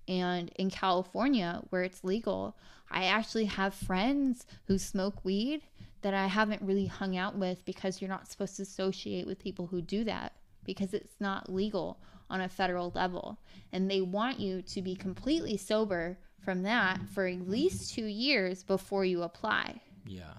[0.08, 2.56] And in California, where it's legal,
[2.90, 5.64] I actually have friends who smoke weed
[6.08, 9.68] that I haven't really hung out with because you're not supposed to associate with people
[9.68, 10.32] who do that
[10.64, 12.00] because it's not legal
[12.30, 13.38] on a federal level.
[13.74, 18.64] And they want you to be completely sober from that for at least two years
[18.64, 20.36] before you apply, Yeah.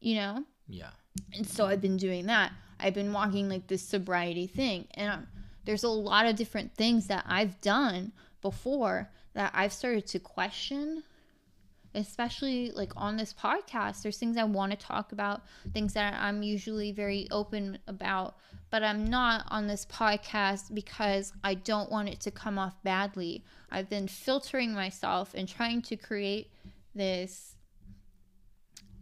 [0.00, 0.44] you know?
[0.66, 0.90] Yeah.
[1.32, 2.50] And so I've been doing that.
[2.80, 4.88] I've been walking like this sobriety thing.
[4.94, 5.26] And um,
[5.64, 11.04] there's a lot of different things that I've done before that I've started to question,
[11.94, 14.02] especially like on this podcast.
[14.02, 18.36] There's things I want to talk about, things that I'm usually very open about,
[18.70, 23.44] but I'm not on this podcast because I don't want it to come off badly.
[23.70, 26.50] I've been filtering myself and trying to create
[26.94, 27.56] this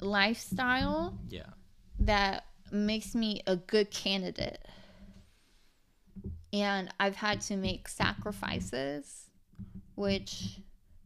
[0.00, 1.50] lifestyle Yeah.
[2.00, 4.64] that makes me a good candidate.
[6.52, 9.30] And I've had to make sacrifices,
[9.94, 10.60] which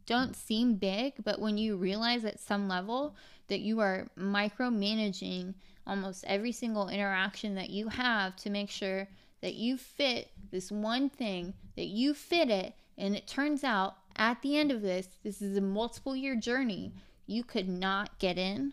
[0.07, 3.17] don't seem big, but when you realize at some level
[3.49, 5.55] that you are micromanaging
[5.87, 9.09] almost every single interaction that you have to make sure
[9.43, 14.41] that you fit this one thing, that you fit it, and it turns out at
[14.43, 16.93] the end of this, this is a multiple year journey,
[17.27, 18.73] you could not get in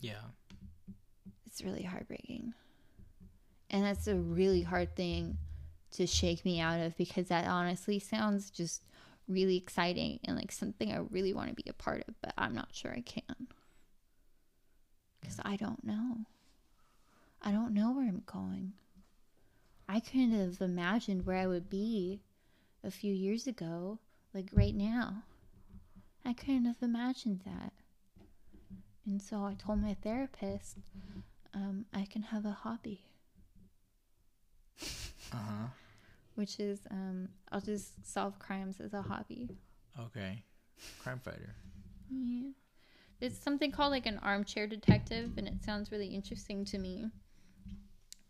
[0.00, 0.20] Yeah.
[1.46, 2.54] it's really heartbreaking.
[3.70, 5.38] And that's a really hard thing
[5.92, 8.82] to shake me out of because that honestly sounds just
[9.30, 12.54] really exciting and like something I really want to be a part of, but I'm
[12.54, 13.48] not sure I can.
[15.20, 16.18] Because I don't know.
[17.42, 18.72] I don't know where I'm going.
[19.88, 22.20] I couldn't have imagined where I would be
[22.84, 23.98] a few years ago,
[24.34, 25.22] like right now.
[26.24, 27.72] I couldn't have imagined that.
[29.06, 30.76] And so I told my therapist
[31.54, 33.00] um, I can have a hobby,
[35.32, 35.66] Uh huh.
[36.34, 39.48] Which is um, I'll just solve crimes as a hobby.
[39.98, 40.42] Okay.
[41.02, 41.54] Crime fighter.
[42.10, 42.50] Yeah.
[43.20, 47.06] It's something called like an armchair detective, and it sounds really interesting to me.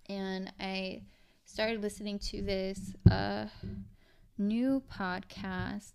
[0.08, 1.02] And I
[1.44, 3.46] started listening to this uh,
[4.38, 5.92] new podcast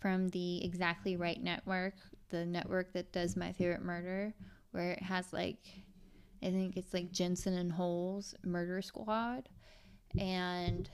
[0.00, 1.94] from the Exactly Right Network,
[2.28, 4.34] the network that does My Favorite Murder,
[4.72, 5.60] where it has like,
[6.42, 9.48] I think it's like Jensen and Holes Murder Squad.
[10.18, 10.88] And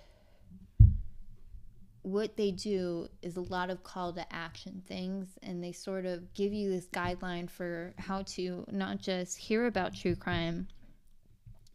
[2.05, 6.35] what they do is a lot of call to action things and they sort of
[6.35, 10.69] give you this guideline for how to not just hear about true crime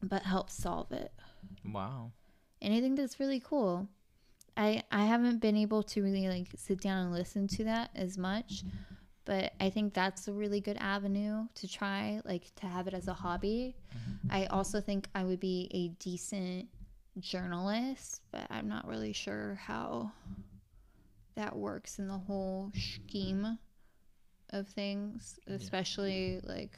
[0.04, 1.12] but help solve it.
[1.66, 2.12] Wow.
[2.62, 3.90] and i think that's really cool.
[4.56, 8.16] I i haven't been able to really like sit down and listen to that as
[8.16, 8.64] much
[9.26, 13.08] but i think that's a really good avenue to try like to have it as
[13.08, 13.76] a hobby.
[13.98, 14.28] Mm-hmm.
[14.32, 16.68] I also think i would be a decent
[17.20, 20.12] journalist but i'm not really sure how
[21.36, 23.58] that works in the whole scheme
[24.52, 26.78] of things especially like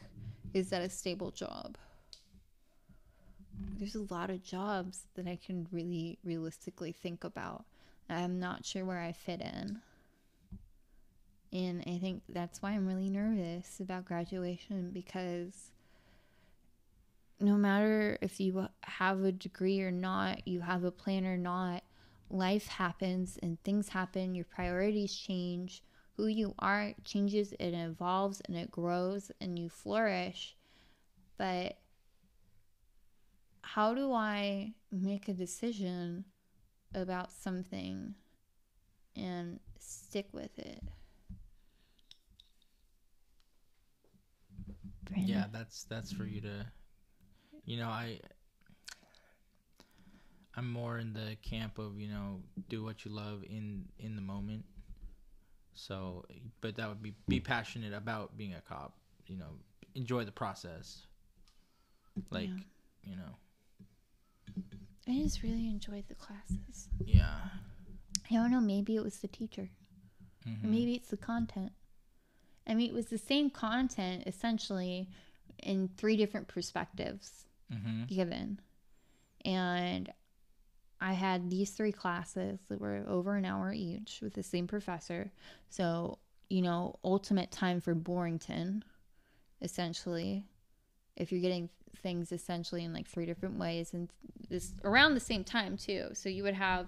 [0.54, 1.78] is that a stable job
[3.78, 7.66] there's a lot of jobs that I can really realistically think about.
[8.10, 9.82] I'm not sure where I fit in.
[11.54, 15.72] And I think that's why I'm really nervous about graduation because
[17.42, 21.84] no matter if you have a degree or not, you have a plan or not,
[22.30, 25.84] life happens and things happen, your priorities change,
[26.18, 30.56] who you are changes, it evolves and it grows and you flourish.
[31.38, 31.78] But
[33.62, 36.26] how do I make a decision
[36.94, 38.16] about something
[39.16, 40.84] and stick with it?
[45.04, 45.28] Brandon?
[45.28, 46.66] Yeah, that's that's for you to
[47.72, 48.20] you know, I
[50.58, 54.22] I'm more in the camp of, you know, do what you love in in the
[54.22, 54.66] moment.
[55.74, 56.26] So,
[56.60, 58.94] but that would be be passionate about being a cop,
[59.28, 59.52] you know,
[59.96, 61.04] enjoy the process.
[62.30, 62.64] Like, Yeah.
[63.12, 63.36] you know,
[65.08, 66.90] I just really enjoyed the classes.
[67.06, 67.40] yeah.
[68.30, 69.70] I don't know, maybe it was the teacher.
[70.46, 70.64] Mhm.
[70.64, 71.72] Maybe it's the content.
[72.68, 75.10] I mean, it was the same content essentially
[75.64, 78.08] in three different perspectives Mhm.
[78.08, 78.60] given.
[79.46, 80.12] And
[81.00, 85.32] I had these three classes that were over an hour each with the same professor.
[85.70, 86.20] So,
[86.50, 88.84] you know, ultimate time for Borington,
[89.62, 90.44] essentially.
[91.16, 94.10] If you're getting things essentially in like three different ways and
[94.50, 96.10] this around the same time too.
[96.14, 96.88] So you would have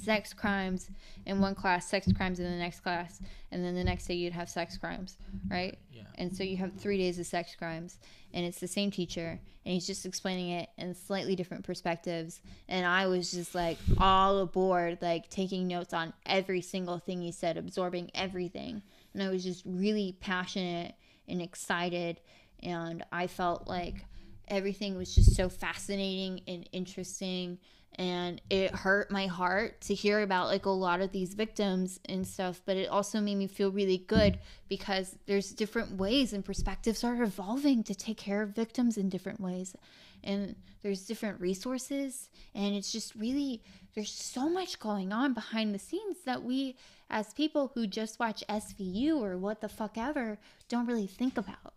[0.00, 0.90] sex crimes
[1.26, 3.20] in one class, sex crimes in the next class,
[3.52, 5.16] and then the next day you'd have sex crimes,
[5.50, 5.78] right?
[5.92, 6.02] Yeah.
[6.16, 7.98] And so you have three days of sex crimes,
[8.32, 12.40] and it's the same teacher, and he's just explaining it in slightly different perspectives.
[12.68, 17.32] And I was just like all aboard, like taking notes on every single thing he
[17.32, 18.82] said, absorbing everything.
[19.12, 20.94] And I was just really passionate
[21.28, 22.20] and excited,
[22.62, 24.04] and I felt like
[24.48, 27.58] everything was just so fascinating and interesting
[27.96, 32.26] and it hurt my heart to hear about like a lot of these victims and
[32.26, 34.38] stuff but it also made me feel really good
[34.68, 39.40] because there's different ways and perspectives are evolving to take care of victims in different
[39.40, 39.76] ways
[40.24, 43.62] and there's different resources and it's just really
[43.94, 46.76] there's so much going on behind the scenes that we
[47.10, 50.38] as people who just watch SVU or what the fuck ever
[50.68, 51.74] don't really think about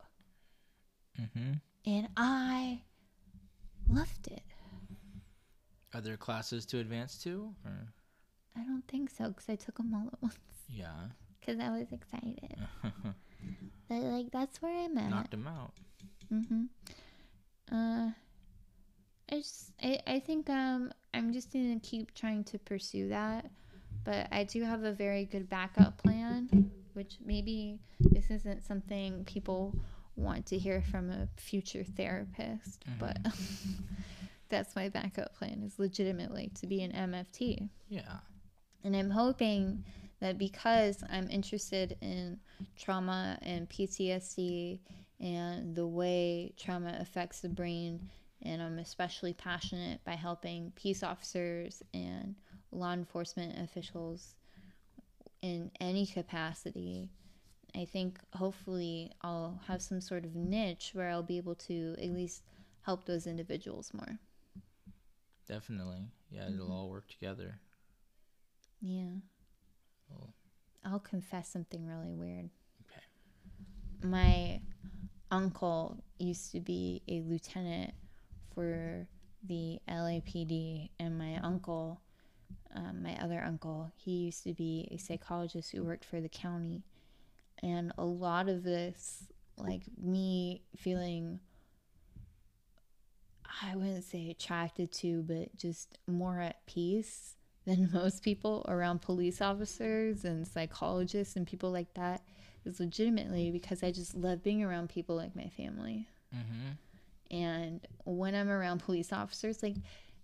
[1.21, 1.53] Mm-hmm.
[1.87, 2.81] And I
[3.89, 4.43] loved it
[5.93, 7.53] Are there classes to advance to?
[7.65, 7.93] Or?
[8.55, 10.37] I don't think so because I took them all at once
[10.69, 10.93] Yeah.
[11.39, 12.55] because I was excited.
[13.89, 15.09] But like that's where I'm at.
[15.09, 15.71] Knocked them out.
[16.33, 16.63] Mm-hmm.
[17.71, 18.09] Uh,
[19.31, 23.49] I just I, I think um I'm just gonna keep trying to pursue that,
[24.03, 29.73] but I do have a very good backup plan, which maybe this isn't something people
[30.17, 32.99] want to hear from a future therapist, mm-hmm.
[32.99, 33.17] but
[34.49, 37.69] that's my backup plan is legitimately to be an MFT.
[37.87, 38.17] Yeah.
[38.83, 39.83] And I'm hoping
[40.19, 42.39] that because I'm interested in
[42.77, 44.79] trauma and PTSD
[45.19, 48.09] and the way trauma affects the brain,
[48.43, 52.35] and I'm especially passionate by helping peace officers and
[52.71, 54.35] law enforcement officials
[55.41, 57.09] in any capacity.
[57.77, 62.09] I think hopefully I'll have some sort of niche where I'll be able to at
[62.09, 62.41] least
[62.81, 64.17] help those individuals more.
[65.47, 66.07] Definitely.
[66.31, 66.55] Yeah, Mm-hmm.
[66.55, 67.59] it'll all work together.
[68.81, 69.19] Yeah.
[70.09, 70.33] Well-
[70.83, 72.49] I'll confess something really weird.
[72.89, 74.07] Okay.
[74.07, 74.61] My
[75.29, 77.93] uncle used to be a lieutenant
[78.55, 79.07] for
[79.43, 82.01] the LAPD, and my uncle,
[82.73, 86.83] um, my other uncle, he used to be a psychologist who worked for the county.
[87.63, 89.23] And a lot of this,
[89.57, 91.39] like me feeling,
[93.63, 97.35] I wouldn't say attracted to, but just more at peace
[97.65, 102.21] than most people around police officers and psychologists and people like that
[102.65, 106.07] is legitimately because I just love being around people like my family.
[106.35, 107.35] Mm-hmm.
[107.35, 109.75] And when I'm around police officers, like,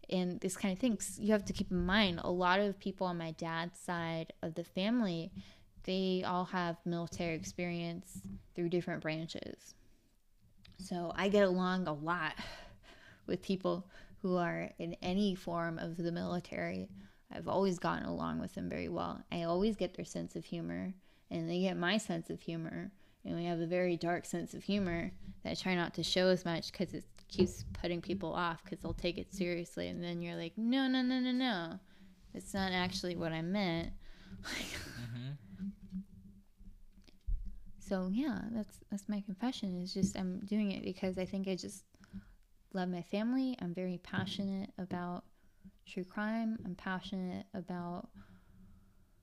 [0.09, 3.07] and this kind of things, you have to keep in mind a lot of people
[3.07, 5.31] on my dad's side of the family,
[5.83, 8.21] they all have military experience
[8.55, 9.75] through different branches.
[10.77, 12.33] So I get along a lot
[13.27, 13.85] with people
[14.21, 16.89] who are in any form of the military.
[17.31, 19.21] I've always gotten along with them very well.
[19.31, 20.93] I always get their sense of humor,
[21.31, 22.91] and they get my sense of humor.
[23.25, 25.11] And we have a very dark sense of humor
[25.43, 28.79] that I try not to show as much because it keeps putting people off because
[28.79, 29.87] they'll take it seriously.
[29.87, 31.79] And then you're like, no, no, no, no, no.
[32.33, 33.89] It's not actually what I meant.
[34.43, 35.52] Mm-hmm.
[37.87, 39.81] So yeah, that's that's my confession.
[39.81, 41.83] Is just I'm doing it because I think I just
[42.73, 43.57] love my family.
[43.61, 45.23] I'm very passionate about
[45.85, 46.57] true crime.
[46.65, 48.07] I'm passionate about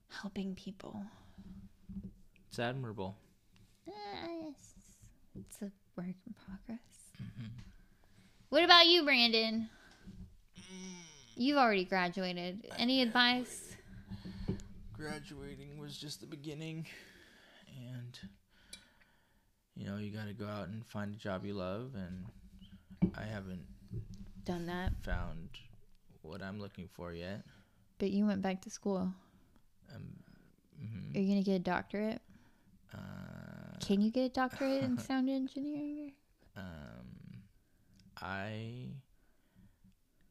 [0.08, 1.02] helping people.
[2.48, 3.16] It's admirable.
[3.88, 3.92] Uh,
[4.48, 4.74] it's,
[5.34, 6.78] it's a work in progress.
[8.50, 9.68] What about you, Brandon?
[11.36, 12.66] You've already graduated.
[12.76, 13.76] Any advice?
[14.92, 16.86] Graduating was just the beginning,
[17.78, 18.18] and
[19.80, 22.26] you know you got to go out and find a job you love, and
[23.16, 23.64] I haven't
[24.44, 25.48] Done that, found
[26.22, 27.42] what I'm looking for yet.
[27.98, 29.12] but you went back to school.
[29.94, 30.02] Um,
[30.78, 31.16] mhm.
[31.16, 32.20] Are you gonna get a doctorate?
[32.92, 36.12] uh, Can you get a doctorate in sound engineering?
[36.56, 37.42] um,
[38.20, 38.88] I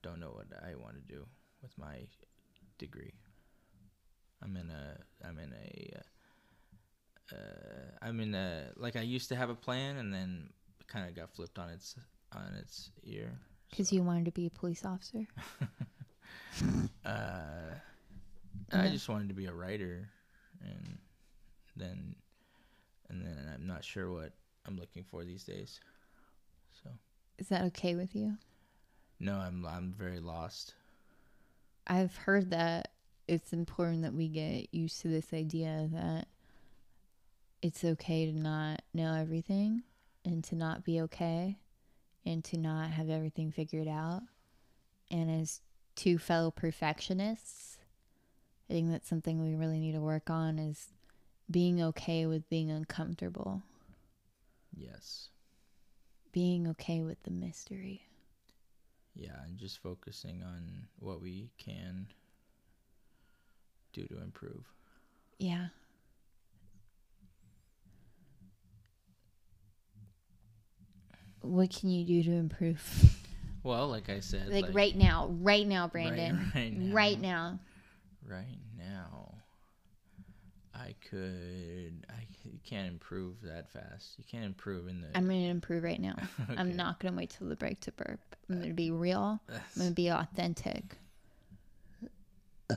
[0.02, 1.26] don't know what I want to do
[1.62, 2.08] with my
[2.78, 3.14] degree.
[4.43, 4.97] I'm in a
[5.28, 6.02] I'm in a uh,
[8.02, 10.50] uh, I'm in a like I used to have a plan and then
[10.88, 11.95] kind of got flipped on its
[12.34, 13.32] on its ear.
[13.70, 15.26] Because you wanted to be a police officer.
[17.06, 17.74] Uh,
[18.74, 20.10] I just wanted to be a writer,
[20.62, 20.97] and
[21.76, 22.16] then
[23.10, 24.34] and then I'm not sure what
[24.66, 25.80] I'm looking for these days.
[26.84, 26.89] So
[27.38, 28.38] Is that okay with you?
[29.20, 30.74] no, I'm I'm very lost.
[31.88, 32.89] I've heard that
[33.28, 36.28] it's important that we get used to this idea that
[37.62, 39.84] it's okay to not know everything
[40.26, 41.60] and to not be okay
[42.26, 44.22] and to not have everything figured out.
[45.12, 45.62] And as
[45.95, 47.78] two fellow perfectionists,
[48.70, 50.89] I think that's something we really need to work on is
[51.49, 53.64] being okay with being uncomfortable,
[54.76, 55.30] Yes.
[56.32, 58.03] being okay with the mystery.
[59.16, 62.07] Yeah, and just focusing on what we can
[63.91, 64.72] do to improve.
[65.39, 65.70] Yeah.
[71.42, 72.82] What can you do to improve?
[73.64, 76.52] Well, like I said, like, right now, right now, Brandon.
[76.56, 76.94] right now.
[76.94, 77.60] Right now.
[78.26, 79.36] right now,
[80.74, 82.06] I could.
[82.10, 84.18] I you can't improve that fast.
[84.18, 85.08] You can't improve in the.
[85.16, 86.16] I'm to improve right now.
[86.58, 88.20] I'm not going to wait till the break to burp.
[88.50, 89.40] I'm going to be uh, real.
[89.50, 90.98] I'm going to be authentic.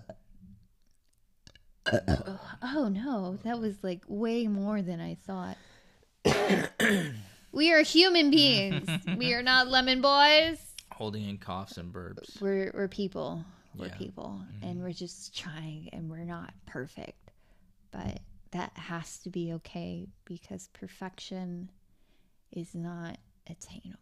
[1.93, 5.57] oh, oh, no, that was like way more than I thought.
[7.53, 8.89] we are human beings.
[9.17, 10.59] we are not lemon boys.
[10.93, 12.41] holding in coughs and burps.
[12.41, 13.45] We're we're people.
[13.75, 13.97] We're Yeah.
[13.97, 14.65] people, mm-hmm.
[14.69, 17.31] and we're just trying, and we're not perfect,
[17.91, 21.71] but that has to be okay because perfection
[22.51, 23.17] is not
[23.49, 23.99] attainable.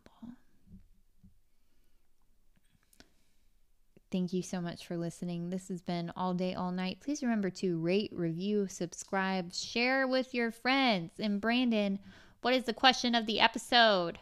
[4.10, 5.50] Thank you so much for listening.
[5.50, 6.98] This has been all day, all night.
[7.00, 11.12] Please remember to rate, review, subscribe, share with your friends.
[11.20, 12.00] And Brandon,
[12.42, 14.18] what is the question of the episode?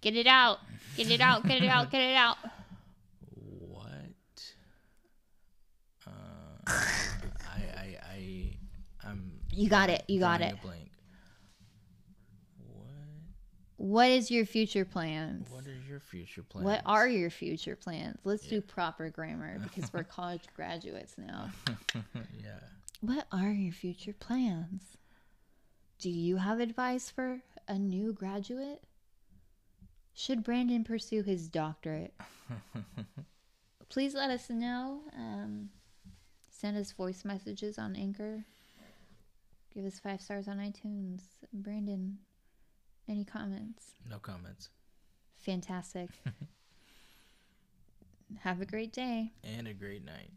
[0.00, 0.58] Get it out.
[0.96, 1.46] Get it out.
[1.46, 1.90] Get it out.
[1.90, 2.36] Get it out.
[3.30, 3.84] What?
[6.06, 6.10] Uh,
[6.66, 8.56] I I I
[9.02, 9.32] I'm.
[9.50, 10.04] You got it.
[10.08, 10.60] You got it.
[10.62, 10.90] Blank.
[12.68, 12.86] What?
[13.76, 15.48] What is your future plans?
[15.50, 16.66] What is your future plans?
[16.66, 18.18] What are your future plans?
[18.24, 21.50] Let's do proper grammar because we're college graduates now.
[22.14, 22.60] yeah.
[23.00, 24.98] What are your future plans?
[25.98, 28.82] Do you have advice for a new graduate?
[30.14, 32.14] Should Brandon pursue his doctorate?
[33.88, 35.00] Please let us know.
[35.16, 35.70] Um,
[36.50, 38.44] send us voice messages on Anchor.
[39.74, 41.22] Give us five stars on iTunes.
[41.52, 42.18] Brandon,
[43.08, 43.92] any comments?
[44.08, 44.68] No comments.
[45.40, 46.10] Fantastic.
[48.40, 49.32] Have a great day.
[49.42, 50.30] And a great night.